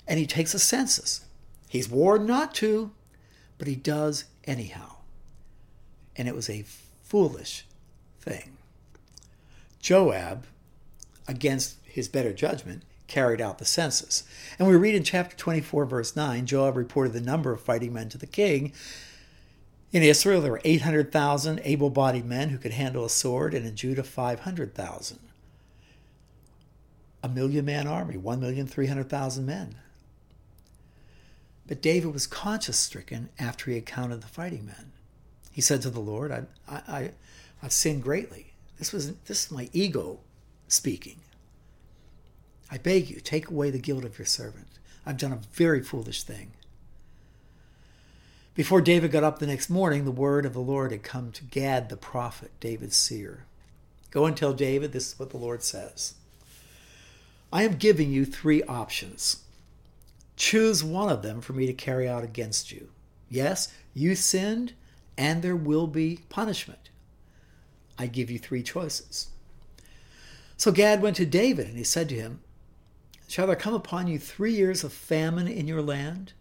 And 0.09 0.19
he 0.19 0.27
takes 0.27 0.55
a 0.55 0.59
census. 0.59 1.25
He's 1.69 1.89
warned 1.89 2.27
not 2.27 2.55
to, 2.57 2.91
but 3.59 3.69
he 3.69 3.77
does 3.77 4.25
anyhow. 4.45 4.97
And 6.17 6.27
it 6.27 6.35
was 6.35 6.49
a 6.49 6.65
foolish 7.03 7.67
thing. 8.21 8.57
Joab, 9.79 10.47
against 11.29 11.77
his 11.85 12.09
better 12.09 12.33
judgment, 12.33 12.83
carried 13.07 13.41
out 13.41 13.59
the 13.59 13.65
census. 13.65 14.25
And 14.59 14.67
we 14.67 14.77
read 14.77 14.95
in 14.95 15.05
chapter 15.05 15.37
24, 15.37 15.85
verse 15.85 16.17
9 16.17 16.47
Joab 16.47 16.77
reported 16.77 17.13
the 17.13 17.21
number 17.21 17.53
of 17.53 17.61
fighting 17.61 17.93
men 17.93 18.09
to 18.09 18.19
the 18.19 18.27
king. 18.27 18.73
In 19.95 20.03
Israel, 20.03 20.41
there 20.41 20.51
were 20.51 20.61
800,000 20.65 21.61
able 21.63 21.89
bodied 21.89 22.25
men 22.25 22.49
who 22.49 22.59
could 22.59 22.73
handle 22.73 23.05
a 23.05 23.09
sword, 23.09 23.55
and 23.55 23.65
in 23.65 23.77
Judah, 23.77 24.03
500,000. 24.03 25.21
A 27.23 27.29
million 27.29 27.65
man 27.65 27.87
army, 27.87 28.17
1,300,000 28.17 29.45
men. 29.45 29.77
But 31.69 31.81
David 31.81 32.13
was 32.13 32.27
conscience 32.27 32.77
stricken 32.77 33.29
after 33.39 33.71
he 33.71 33.77
had 33.77 33.87
counted 33.87 34.21
the 34.21 34.27
fighting 34.27 34.67
men. 34.67 34.91
He 35.53 35.61
said 35.61 35.81
to 35.83 35.91
the 35.91 36.01
Lord, 36.01 36.33
I, 36.33 36.43
I, 36.69 37.11
I've 37.63 37.73
sinned 37.73 38.03
greatly. 38.03 38.53
This 38.81 38.93
was 38.93 39.13
this 39.13 39.47
is 39.47 39.53
my 39.53 39.71
ego 39.73 40.19
speaking. 40.67 41.21
I 42.69 42.79
beg 42.79 43.09
you, 43.11 43.21
take 43.21 43.49
away 43.49 43.71
the 43.71 43.79
guilt 43.79 44.05
of 44.05 44.19
your 44.19 44.27
servant. 44.27 44.67
I've 45.07 45.19
done 45.19 45.33
a 45.33 45.41
very 45.53 45.85
foolish 45.85 46.25
thing. 46.25 46.51
Before 48.55 48.81
David 48.81 49.11
got 49.11 49.25
up 49.25 49.41
the 49.41 49.49
next 49.49 49.69
morning, 49.69 50.05
the 50.05 50.13
word 50.13 50.47
of 50.47 50.53
the 50.53 50.61
Lord 50.61 50.93
had 50.93 51.03
come 51.03 51.33
to 51.33 51.45
Gad 51.45 51.89
the 51.89 51.97
prophet, 51.97 52.53
David's 52.61 52.97
seer. 52.97 53.47
Go 54.13 54.27
and 54.27 54.37
tell 54.37 54.53
David 54.53 54.93
this 54.93 55.13
is 55.13 55.19
what 55.19 55.31
the 55.31 55.39
Lord 55.39 55.65
says. 55.65 56.15
I 57.53 57.65
am 57.65 57.77
giving 57.77 58.13
you 58.13 58.25
three 58.25 58.63
options. 58.63 59.43
Choose 60.37 60.85
one 60.85 61.09
of 61.09 61.23
them 61.23 61.41
for 61.41 61.53
me 61.53 61.67
to 61.67 61.73
carry 61.73 62.09
out 62.09 62.23
against 62.23 62.71
you. 62.71 62.91
Yes, 63.29 63.73
you 63.93 64.15
sinned, 64.15 64.75
and 65.19 65.43
there 65.43 65.57
will 65.57 65.89
be 65.89 66.21
punishment. 66.29 66.91
I 67.99 68.07
give 68.07 68.31
you 68.31 68.39
three 68.39 68.63
choices. 68.63 69.29
So 70.57 70.71
Gad 70.71 71.03
went 71.03 71.17
to 71.17 71.27
David, 71.27 71.67
and 71.67 71.77
he 71.77 71.85
said 71.85 72.09
to 72.11 72.15
him, 72.15 72.41
Shall 73.27 73.49
there 73.49 73.57
come 73.57 73.75
upon 73.75 74.07
you 74.07 74.21
three 74.21 74.53
years 74.53 74.85
of 74.85 74.93
famine 74.93 75.49
in 75.49 75.67
your 75.67 75.83
land? 75.83 76.35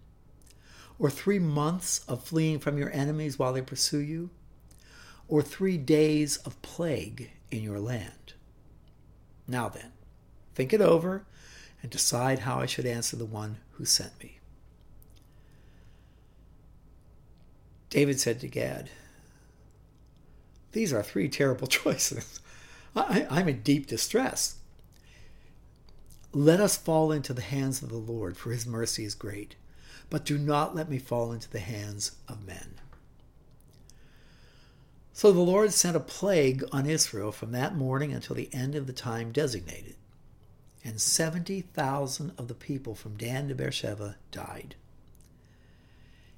Or 1.04 1.10
three 1.10 1.38
months 1.38 2.00
of 2.08 2.24
fleeing 2.24 2.60
from 2.60 2.78
your 2.78 2.90
enemies 2.94 3.38
while 3.38 3.52
they 3.52 3.62
pursue 3.62 4.00
you? 4.00 4.30
Or 5.28 5.42
three 5.42 5.78
days 5.78 6.38
of 6.38 6.62
plague 6.62 7.32
in 7.52 7.62
your 7.62 7.82
land? 7.82 8.36
Now 9.46 9.68
then, 9.68 9.92
think 10.56 10.72
it 10.72 10.80
over 10.80 11.26
and 11.82 11.92
decide 11.92 12.40
how 12.40 12.62
I 12.62 12.68
should 12.68 12.86
answer 12.86 13.18
the 13.18 13.26
one 13.26 13.58
who 13.72 13.84
sent 13.84 14.18
me. 14.24 14.40
David 17.90 18.18
said 18.22 18.40
to 18.40 18.48
Gad, 18.48 18.90
These 20.72 20.94
are 20.94 21.04
three 21.04 21.28
terrible 21.28 21.68
choices. 21.82 22.40
I, 22.96 23.28
am 23.30 23.50
in 23.50 23.62
deep 23.62 23.88
distress. 23.88 24.56
Let 26.32 26.62
us 26.62 26.78
fall 26.78 27.12
into 27.12 27.34
the 27.34 27.42
hands 27.42 27.84
of 27.84 27.90
the 27.90 27.98
Lord, 27.98 28.38
for 28.38 28.52
his 28.52 28.66
mercy 28.66 29.04
is 29.04 29.16
great. 29.16 29.58
But 30.14 30.26
do 30.26 30.38
not 30.38 30.76
let 30.76 30.92
me 30.92 31.00
fall 31.00 31.32
into 31.32 31.50
the 31.50 31.58
hands 31.58 32.12
of 32.28 32.46
men. 32.46 32.76
So 35.12 35.32
the 35.32 35.40
Lord 35.40 35.74
sent 35.74 35.96
a 35.96 36.00
plague 36.00 36.64
on 36.72 36.86
Israel 36.86 37.32
from 37.32 37.52
that 37.54 37.76
morning 37.76 38.14
until 38.14 38.36
the 38.36 38.54
end 38.54 38.76
of 38.76 38.86
the 38.86 38.94
time 38.94 39.32
designated 39.32 39.96
and 40.84 41.02
70,000 41.02 42.32
of 42.38 42.48
the 42.48 42.54
people 42.54 42.94
from 42.94 43.18
Dan 43.18 43.48
to 43.48 43.56
Beersheba 43.56 44.18
died. 44.32 44.76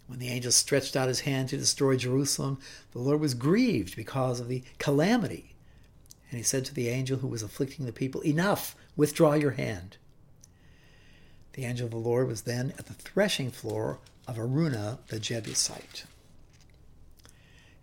When 0.07 0.19
the 0.19 0.29
angel 0.29 0.53
stretched 0.53 0.95
out 0.95 1.09
his 1.09 1.19
hand 1.19 1.49
to 1.49 1.57
destroy 1.57 1.97
Jerusalem, 1.97 2.59
the 2.93 2.99
Lord 2.99 3.19
was 3.19 3.33
grieved 3.33 3.97
because 3.97 4.39
of 4.39 4.47
the 4.47 4.63
calamity. 4.77 5.53
And 6.29 6.37
he 6.37 6.43
said 6.43 6.63
to 6.63 6.73
the 6.73 6.87
angel 6.87 7.17
who 7.17 7.27
was 7.27 7.43
afflicting 7.43 7.85
the 7.85 7.91
people, 7.91 8.21
Enough, 8.21 8.73
withdraw 8.95 9.33
your 9.33 9.51
hand. 9.51 9.97
The 11.55 11.63
angel 11.63 11.85
of 11.85 11.91
the 11.91 11.97
Lord 11.97 12.27
was 12.27 12.41
then 12.41 12.73
at 12.77 12.87
the 12.87 12.93
threshing 12.93 13.49
floor 13.49 13.99
of 14.27 14.35
Araunah 14.37 14.99
the 15.07 15.21
Jebusite. 15.21 16.03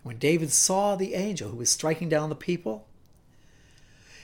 When 0.03 0.19
David 0.19 0.53
saw 0.53 0.95
the 0.95 1.15
angel 1.15 1.49
who 1.49 1.57
was 1.57 1.71
striking 1.71 2.11
down 2.11 2.29
the 2.29 2.35
people, 2.35 2.87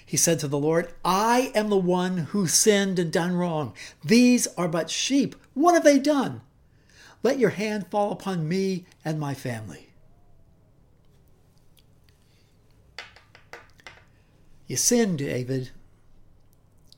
he 0.05 0.19
said 0.19 0.39
to 0.41 0.49
the 0.49 0.59
Lord, 0.59 0.93
I 1.03 1.51
am 1.55 1.71
the 1.71 1.79
one 1.79 2.19
who 2.19 2.47
sinned 2.47 2.99
and 2.99 3.11
done 3.11 3.37
wrong. 3.37 3.73
These 4.05 4.49
are 4.59 4.69
but 4.69 4.91
sheep. 4.91 5.35
What 5.55 5.73
have 5.73 5.85
they 5.85 5.99
done? 5.99 6.43
Let 7.23 7.39
your 7.39 7.51
hand 7.51 7.87
fall 7.87 8.13
upon 8.13 8.49
me 8.49 8.85
and 9.03 9.19
my 9.19 9.33
family. 9.33 9.89
You 14.67 14.77
sinned, 14.77 15.19
David. 15.19 15.71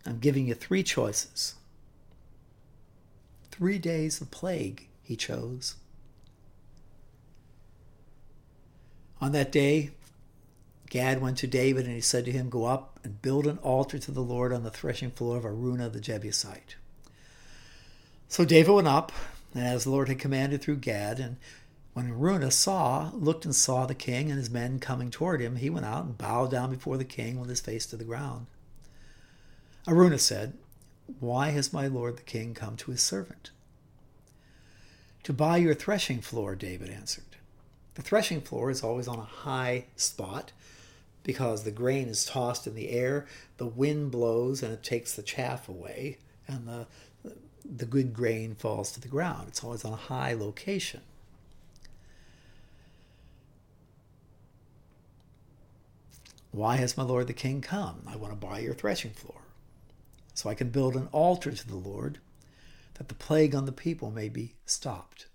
I'm 0.05 0.19
giving 0.19 0.49
you 0.49 0.55
three 0.55 0.83
choices. 0.83 1.55
Three 3.61 3.79
days 3.79 4.23
of 4.23 4.31
plague 4.31 4.89
he 5.03 5.17
chose. 5.17 5.75
On 9.21 9.33
that 9.33 9.53
day, 9.53 9.91
Gad 10.89 11.21
went 11.21 11.37
to 11.37 11.47
David 11.47 11.85
and 11.85 11.95
he 11.95 12.01
said 12.01 12.25
to 12.25 12.33
him, 12.33 12.49
Go 12.49 12.65
up 12.65 12.99
and 13.05 13.21
build 13.21 13.47
an 13.47 13.59
altar 13.59 13.99
to 13.99 14.11
the 14.11 14.23
Lord 14.23 14.51
on 14.55 14.63
the 14.63 14.71
threshing 14.71 15.11
floor 15.11 15.37
of 15.37 15.45
Araunah 15.45 15.91
the 15.91 16.01
Jebusite. 16.01 16.77
So 18.29 18.47
David 18.47 18.73
went 18.73 18.89
up, 18.89 19.13
and 19.55 19.63
as 19.63 19.85
the 19.85 19.91
Lord 19.91 20.09
had 20.09 20.19
commanded 20.19 20.63
through 20.63 20.77
Gad, 20.77 21.21
and 21.21 21.37
when 21.93 22.11
Araunah 22.11 22.53
saw, 22.53 23.11
looked 23.13 23.45
and 23.45 23.55
saw 23.55 23.85
the 23.85 23.95
king 23.95 24.31
and 24.31 24.39
his 24.39 24.49
men 24.49 24.79
coming 24.79 25.11
toward 25.11 25.43
him, 25.43 25.57
he 25.57 25.69
went 25.69 25.85
out 25.85 26.07
and 26.07 26.17
bowed 26.17 26.51
down 26.51 26.71
before 26.71 26.97
the 26.97 27.05
king 27.05 27.39
with 27.39 27.51
his 27.51 27.61
face 27.61 27.85
to 27.85 27.99
the 27.99 28.05
ground. 28.05 28.47
Araunah 29.87 30.19
said, 30.19 30.55
Why 31.19 31.51
has 31.51 31.73
my 31.73 31.87
lord 31.87 32.17
the 32.17 32.23
king 32.23 32.55
come 32.55 32.77
to 32.77 32.91
his 32.91 33.03
servant? 33.03 33.51
To 35.25 35.33
buy 35.33 35.57
your 35.59 35.75
threshing 35.75 36.21
floor, 36.21 36.55
David 36.55 36.91
answered. 36.91 37.25
The 37.95 38.03
threshing 38.03 38.41
floor 38.41 38.71
is 38.71 38.83
always 38.83 39.09
on 39.09 39.19
a 39.19 39.23
high 39.23 39.87
spot, 39.97 40.53
because 41.23 41.65
the 41.65 41.71
grain 41.71 42.09
is 42.09 42.25
tossed 42.25 42.67
in 42.67 42.75
the 42.75 42.91
air, 42.91 43.27
the 43.59 43.67
wind 43.67 44.11
blows 44.11 44.63
and 44.63 44.73
it 44.73 44.83
takes 44.83 45.15
the 45.15 45.23
chaff 45.23 45.69
away, 45.69 46.17
and 46.49 46.67
the, 46.67 46.87
the 47.65 47.85
good 47.85 48.15
grain 48.15 48.55
falls 48.55 48.91
to 48.93 49.01
the 49.01 49.09
ground. 49.09 49.49
It's 49.49 49.63
always 49.63 49.85
on 49.85 49.93
a 49.93 49.97
high 49.97 50.33
location. 50.33 51.03
Why 56.53 56.77
has 56.77 56.97
my 56.97 57.03
Lord 57.03 57.27
the 57.27 57.33
King 57.33 57.61
come? 57.61 58.03
I 58.09 58.17
want 58.17 58.33
to 58.33 58.47
buy 58.47 58.61
your 58.61 58.75
threshing 58.75 59.13
floor, 59.13 59.41
so 60.41 60.49
I 60.49 60.55
can 60.55 60.71
build 60.71 60.97
an 60.97 61.09
altar 61.13 61.53
to 61.53 61.69
the 61.69 61.77
Lord, 61.77 62.19
that 62.95 63.09
the 63.09 63.15
plague 63.15 63.55
on 63.55 63.67
the 63.67 63.73
people 63.73 64.11
may 64.11 64.31
be 64.31 64.55
stopped. 64.65 65.27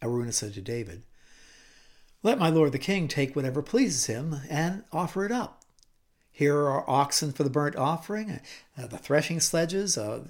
Araunah 0.00 0.32
said 0.32 0.54
to 0.54 0.60
David, 0.60 1.02
let 2.22 2.38
my 2.38 2.48
lord 2.48 2.70
the 2.70 2.78
king 2.78 3.08
take 3.08 3.34
whatever 3.34 3.60
pleases 3.60 4.06
him 4.06 4.36
and 4.48 4.84
offer 4.92 5.26
it 5.26 5.32
up. 5.32 5.64
Here 6.30 6.56
are 6.56 6.88
oxen 6.88 7.32
for 7.32 7.42
the 7.42 7.50
burnt 7.50 7.74
offering, 7.74 8.38
uh, 8.78 8.86
the 8.86 8.98
threshing 8.98 9.40
sledges, 9.40 9.98
uh, 9.98 10.26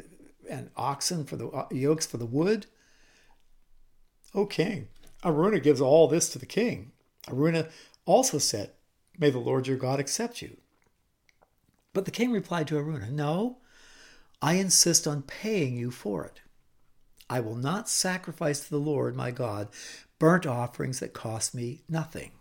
and 0.48 0.70
oxen 0.74 1.24
for 1.24 1.36
the 1.36 1.48
uh, 1.48 1.66
yokes 1.70 2.06
for 2.06 2.16
the 2.16 2.24
wood. 2.24 2.64
O 4.34 4.46
king, 4.46 4.88
Araunah 5.22 5.62
gives 5.62 5.82
all 5.82 6.08
this 6.08 6.30
to 6.30 6.38
the 6.38 6.46
king. 6.46 6.92
Araunah 7.28 7.68
also 8.06 8.38
said, 8.38 8.70
May 9.18 9.28
the 9.28 9.38
Lord 9.38 9.66
your 9.66 9.76
God 9.76 10.00
accept 10.00 10.40
you. 10.40 10.56
But 11.92 12.04
the 12.04 12.10
king 12.10 12.32
replied 12.32 12.68
to 12.68 12.76
Araunah, 12.76 13.10
No, 13.10 13.58
I 14.40 14.54
insist 14.54 15.06
on 15.06 15.22
paying 15.22 15.76
you 15.76 15.90
for 15.90 16.24
it. 16.24 16.40
I 17.28 17.40
will 17.40 17.56
not 17.56 17.88
sacrifice 17.88 18.60
to 18.60 18.70
the 18.70 18.78
Lord 18.78 19.16
my 19.16 19.30
God 19.30 19.68
burnt 20.18 20.46
offerings 20.46 21.00
that 21.00 21.12
cost 21.12 21.54
me 21.54 21.82
nothing. 21.88 22.32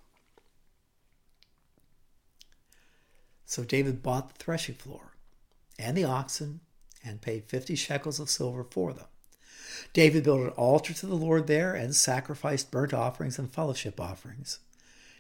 So 3.46 3.64
David 3.64 4.02
bought 4.02 4.30
the 4.30 4.44
threshing 4.44 4.76
floor 4.76 5.14
and 5.78 5.98
the 5.98 6.04
oxen 6.04 6.62
and 7.04 7.22
paid 7.22 7.46
50 7.46 7.76
shekels 7.76 8.20
of 8.20 8.30
silver 8.30 8.64
for 8.64 8.94
them. 8.94 9.08
David 9.94 10.24
built 10.24 10.42
an 10.42 10.50
altar 10.50 10.94
to 10.94 11.06
the 11.06 11.16
Lord 11.16 11.48
there 11.48 11.74
and 11.74 11.96
sacrificed 11.96 12.72
burnt 12.72 12.94
offerings 12.94 13.40
and 13.40 13.52
fellowship 13.52 14.00
offerings. 14.00 14.60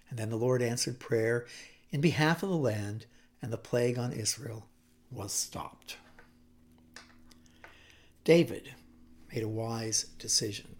And 0.10 0.20
then 0.20 0.30
the 0.30 0.36
Lord 0.36 0.62
answered 0.62 1.00
prayer 1.00 1.46
in 1.92 2.02
behalf 2.02 2.44
of 2.44 2.50
the 2.50 2.56
land, 2.56 3.06
and 3.42 3.52
the 3.52 3.58
plague 3.58 3.98
on 3.98 4.12
Israel 4.12 4.68
was 5.10 5.32
stopped. 5.32 5.98
David 8.24 8.74
made 9.34 9.44
a 9.44 9.50
wise 9.50 10.04
decision. 10.20 10.76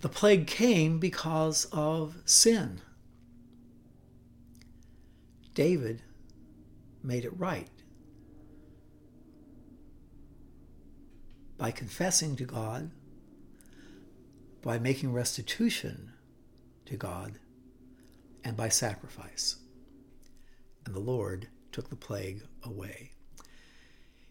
The 0.00 0.08
plague 0.08 0.46
came 0.46 0.98
because 0.98 1.66
of 1.72 2.16
sin. 2.24 2.80
David 5.54 6.02
made 7.02 7.24
it 7.24 7.38
right 7.38 7.68
by 11.56 11.70
confessing 11.70 12.36
to 12.36 12.44
God, 12.44 12.90
by 14.62 14.78
making 14.78 15.12
restitution 15.12 16.12
to 16.84 16.96
God, 16.96 17.38
and 18.44 18.56
by 18.56 18.68
sacrifice. 18.68 19.56
And 20.86 20.94
the 20.94 21.00
Lord 21.00 21.48
took 21.72 21.90
the 21.90 21.96
plague 21.96 22.44
away. 22.62 23.10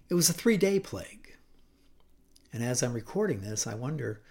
It 0.10 0.16
was 0.16 0.30
a 0.30 0.34
three 0.34 0.58
day 0.58 0.80
plague. 0.80 1.36
And 2.54 2.64
as 2.64 2.82
I'm 2.82 2.94
recording 2.94 3.42
this, 3.42 3.68
I 3.68 3.76
wonder 3.76 4.22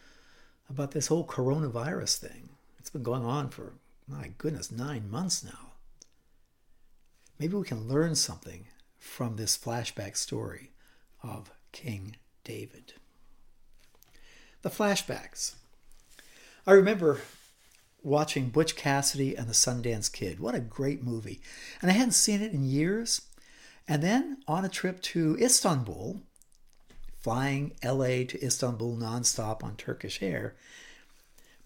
about 0.70 0.92
this 0.92 1.08
whole 1.08 1.26
coronavirus 1.26 2.16
thing. 2.16 2.48
It's 2.78 2.88
been 2.88 3.02
going 3.02 3.24
on 3.24 3.50
for, 3.50 3.74
my 4.08 4.30
goodness, 4.38 4.72
nine 4.72 5.10
months 5.10 5.44
now. 5.44 5.72
Maybe 7.38 7.54
we 7.54 7.64
can 7.64 7.86
learn 7.86 8.14
something 8.14 8.68
from 8.98 9.36
this 9.36 9.58
flashback 9.58 10.16
story 10.16 10.70
of 11.22 11.50
King 11.72 12.16
David. 12.42 12.94
The 14.62 14.70
flashbacks. 14.70 15.56
I 16.66 16.72
remember 16.72 17.20
watching 18.04 18.50
Butch 18.50 18.76
Cassidy 18.76 19.34
and 19.34 19.48
the 19.48 19.52
Sundance 19.52 20.12
Kid. 20.12 20.38
What 20.38 20.54
a 20.54 20.60
great 20.60 21.02
movie. 21.02 21.40
And 21.80 21.90
I 21.90 21.94
hadn't 21.94 22.12
seen 22.12 22.42
it 22.42 22.52
in 22.52 22.64
years. 22.64 23.22
And 23.88 24.02
then 24.02 24.38
on 24.46 24.64
a 24.64 24.68
trip 24.68 25.00
to 25.02 25.36
Istanbul, 25.40 26.20
flying 27.18 27.72
LA 27.82 28.24
to 28.28 28.44
Istanbul 28.44 28.96
nonstop 28.96 29.64
on 29.64 29.76
Turkish 29.76 30.22
Air, 30.22 30.54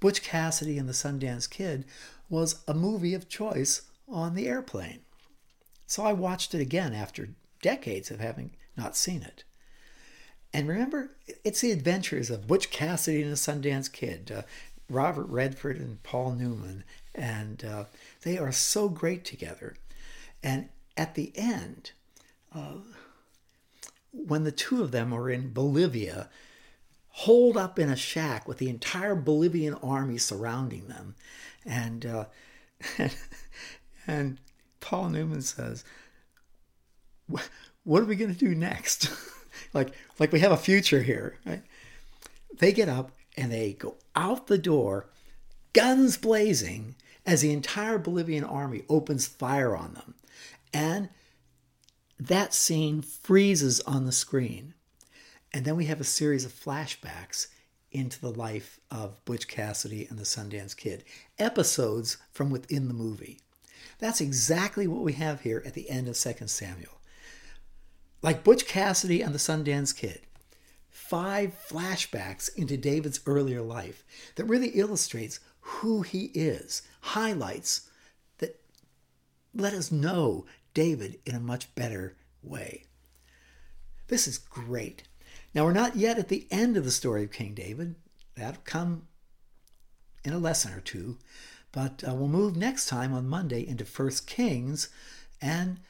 Butch 0.00 0.22
Cassidy 0.22 0.78
and 0.78 0.88
the 0.88 0.92
Sundance 0.92 1.50
Kid 1.50 1.84
was 2.30 2.62
a 2.68 2.74
movie 2.74 3.14
of 3.14 3.28
choice 3.28 3.82
on 4.08 4.34
the 4.34 4.46
airplane. 4.46 5.00
So 5.86 6.04
I 6.04 6.12
watched 6.12 6.54
it 6.54 6.60
again 6.60 6.94
after 6.94 7.30
decades 7.62 8.10
of 8.10 8.20
having 8.20 8.50
not 8.76 8.96
seen 8.96 9.22
it. 9.22 9.44
And 10.52 10.68
remember, 10.68 11.10
it's 11.44 11.60
the 11.60 11.72
adventures 11.72 12.30
of 12.30 12.46
Butch 12.46 12.70
Cassidy 12.70 13.22
and 13.22 13.30
the 13.30 13.36
Sundance 13.36 13.92
Kid, 13.92 14.32
uh, 14.34 14.42
Robert 14.88 15.26
Redford 15.26 15.76
and 15.76 16.02
Paul 16.02 16.32
Newman, 16.32 16.84
and 17.14 17.64
uh, 17.64 17.84
they 18.22 18.38
are 18.38 18.52
so 18.52 18.88
great 18.88 19.24
together. 19.24 19.76
And 20.42 20.68
at 20.96 21.14
the 21.14 21.32
end, 21.36 21.92
uh, 22.54 22.74
when 24.12 24.44
the 24.44 24.52
two 24.52 24.82
of 24.82 24.90
them 24.90 25.12
are 25.12 25.28
in 25.28 25.52
Bolivia, 25.52 26.28
holed 27.08 27.56
up 27.56 27.78
in 27.78 27.90
a 27.90 27.96
shack 27.96 28.48
with 28.48 28.58
the 28.58 28.68
entire 28.68 29.14
Bolivian 29.14 29.74
army 29.74 30.18
surrounding 30.18 30.88
them, 30.88 31.14
and 31.66 32.06
uh, 32.06 32.24
and, 32.96 33.14
and 34.06 34.38
Paul 34.80 35.10
Newman 35.10 35.42
says, 35.42 35.84
"What 37.26 38.02
are 38.02 38.06
we 38.06 38.16
going 38.16 38.32
to 38.32 38.38
do 38.38 38.54
next? 38.54 39.10
like, 39.74 39.92
like 40.18 40.32
we 40.32 40.40
have 40.40 40.52
a 40.52 40.56
future 40.56 41.02
here." 41.02 41.36
Right? 41.44 41.62
They 42.58 42.72
get 42.72 42.88
up 42.88 43.12
and 43.38 43.52
they 43.52 43.72
go 43.72 43.96
out 44.16 44.48
the 44.48 44.58
door, 44.58 45.08
guns 45.72 46.18
blazing, 46.18 46.96
as 47.24 47.40
the 47.40 47.52
entire 47.52 47.98
Bolivian 47.98 48.44
army 48.44 48.82
opens 48.88 49.26
fire 49.26 49.76
on 49.76 49.94
them, 49.94 50.14
and 50.74 51.08
that 52.18 52.52
scene 52.52 53.00
freezes 53.00 53.80
on 53.82 54.04
the 54.04 54.12
screen. 54.12 54.74
And 55.52 55.64
then 55.64 55.76
we 55.76 55.86
have 55.86 56.00
a 56.00 56.04
series 56.04 56.44
of 56.44 56.52
flashbacks 56.52 57.46
into 57.92 58.20
the 58.20 58.32
life 58.32 58.80
of 58.90 59.24
Butch 59.24 59.46
Cassidy 59.48 60.06
and 60.06 60.18
the 60.18 60.24
Sundance 60.24 60.76
Kid, 60.76 61.04
episodes 61.38 62.18
from 62.32 62.50
within 62.50 62.88
the 62.88 62.94
movie. 62.94 63.40
That's 63.98 64.20
exactly 64.20 64.86
what 64.86 65.02
we 65.02 65.14
have 65.14 65.42
here 65.42 65.62
at 65.64 65.74
the 65.74 65.88
end 65.88 66.08
of 66.08 66.18
2 66.18 66.46
Samuel. 66.46 67.00
Like 68.20 68.44
Butch 68.44 68.66
Cassidy 68.66 69.22
and 69.22 69.32
the 69.32 69.38
Sundance 69.38 69.96
Kid, 69.96 70.20
five 71.08 71.58
flashbacks 71.68 72.54
into 72.54 72.76
David's 72.76 73.20
earlier 73.24 73.62
life 73.62 74.04
that 74.34 74.44
really 74.44 74.68
illustrates 74.68 75.40
who 75.60 76.02
he 76.02 76.26
is, 76.34 76.82
highlights 77.00 77.88
that 78.38 78.60
let 79.54 79.72
us 79.72 79.90
know 79.90 80.44
David 80.74 81.18
in 81.24 81.34
a 81.34 81.40
much 81.40 81.74
better 81.74 82.16
way. 82.42 82.84
This 84.08 84.28
is 84.28 84.36
great. 84.38 85.04
Now, 85.54 85.64
we're 85.64 85.72
not 85.72 85.96
yet 85.96 86.18
at 86.18 86.28
the 86.28 86.46
end 86.50 86.76
of 86.76 86.84
the 86.84 86.90
story 86.90 87.24
of 87.24 87.32
King 87.32 87.54
David. 87.54 87.94
That'll 88.36 88.60
come 88.64 89.08
in 90.24 90.32
a 90.34 90.38
lesson 90.38 90.74
or 90.74 90.80
two. 90.80 91.16
But 91.72 92.04
uh, 92.06 92.14
we'll 92.14 92.28
move 92.28 92.56
next 92.56 92.86
time 92.86 93.14
on 93.14 93.28
Monday 93.28 93.66
into 93.66 93.84
First 93.84 94.26
Kings. 94.26 94.88
And 95.40 95.80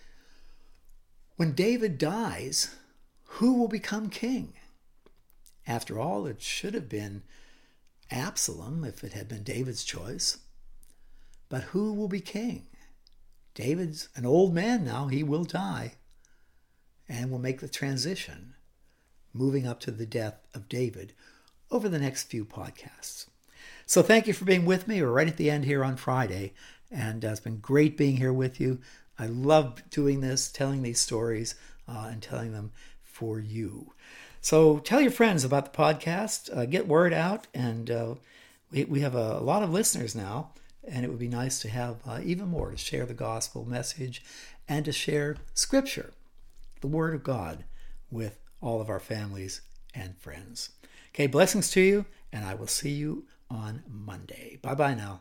when 1.37 1.53
David 1.53 1.99
dies, 1.99 2.77
who 3.25 3.55
will 3.55 3.69
become 3.69 4.11
king? 4.11 4.53
After 5.69 6.01
all, 6.01 6.27
it 6.27 6.41
should 6.41 6.73
have 6.73 6.89
been 6.89 7.23
Absalom 8.11 8.85
if 8.85 9.05
it 9.05 9.13
had 9.13 9.29
been 9.29 9.43
David's 9.43 9.85
choice. 9.85 10.39
But 11.51 11.65
who 11.65 11.93
will 11.93 12.09
be 12.09 12.21
king? 12.21 12.67
David's 13.55 14.09
an 14.17 14.25
old 14.25 14.55
man 14.55 14.85
now, 14.85 15.09
he 15.09 15.23
will 15.23 15.45
die, 15.45 15.97
and 17.09 17.31
will 17.31 17.39
make 17.39 17.61
the 17.61 17.69
transition, 17.69 18.55
moving 19.35 19.67
up 19.67 19.79
to 19.81 19.91
the 19.91 20.07
death 20.07 20.41
of 20.55 20.69
David 20.69 21.13
over 21.71 21.89
the 21.89 21.99
next 21.99 22.25
few 22.25 22.47
podcasts. 22.47 23.27
So 23.85 24.03
thank 24.03 24.27
you 24.27 24.33
for 24.33 24.45
being 24.47 24.65
with 24.65 24.89
me. 24.89 25.03
We're 25.03 25.11
right 25.11 25.29
at 25.29 25.37
the 25.37 25.51
end 25.51 25.67
here 25.67 25.85
on 25.85 25.97
Friday, 25.97 26.55
and 26.91 27.25
uh, 27.25 27.29
it's 27.29 27.41
been 27.41 27.59
great 27.59 27.99
being 27.99 28.17
here 28.17 28.33
with 28.33 28.59
you. 28.59 28.81
I 29.19 29.27
love 29.27 29.83
doing 29.91 30.21
this, 30.21 30.51
telling 30.51 30.83
these 30.83 31.01
stories, 31.01 31.57
uh, 31.87 32.09
and 32.11 32.23
telling 32.23 32.53
them 32.53 32.73
for 33.03 33.39
you. 33.39 33.93
So 34.49 34.79
tell 34.79 35.03
your 35.03 35.11
friends 35.11 35.45
about 35.45 35.71
the 35.71 35.79
podcast, 35.79 36.49
uh, 36.57 36.65
get 36.65 36.89
word 36.89 37.13
out, 37.13 37.47
and 37.53 37.91
uh, 37.91 38.15
we, 38.71 38.85
we 38.85 39.01
have 39.01 39.15
a, 39.15 39.37
a, 39.39 39.45
lot 39.45 39.63
of 39.63 39.69
listeners 39.69 40.15
now, 40.15 40.53
and 40.89 41.05
it 41.05 41.11
would 41.11 41.19
be 41.19 41.29
nice 41.29 41.59
to 41.59 41.69
have 41.69 41.97
uh, 42.07 42.21
even 42.25 42.49
more 42.49 42.71
to 42.71 42.77
share 42.79 43.05
the 43.05 43.13
gospel 43.13 43.67
message 43.67 44.23
and 44.67 44.87
to 44.87 44.91
share 44.91 45.37
scripture, 45.53 46.15
the 46.81 46.87
word 46.87 47.15
of 47.15 47.23
God, 47.23 47.65
with 48.11 48.39
all 48.63 48.81
of 48.81 48.89
our 48.89 49.01
families 49.01 49.61
and 49.95 50.17
friends. 50.17 50.71
Okay, 51.11 51.27
blessings 51.27 51.71
to 51.73 51.83
you, 51.83 52.07
and 52.33 52.47
I 52.47 52.55
will 52.55 52.69
see 52.69 52.93
you 52.93 53.27
on 53.51 53.83
Monday. 53.87 54.59
Bye 54.63 54.75
bye 54.75 54.95
now. 54.95 55.21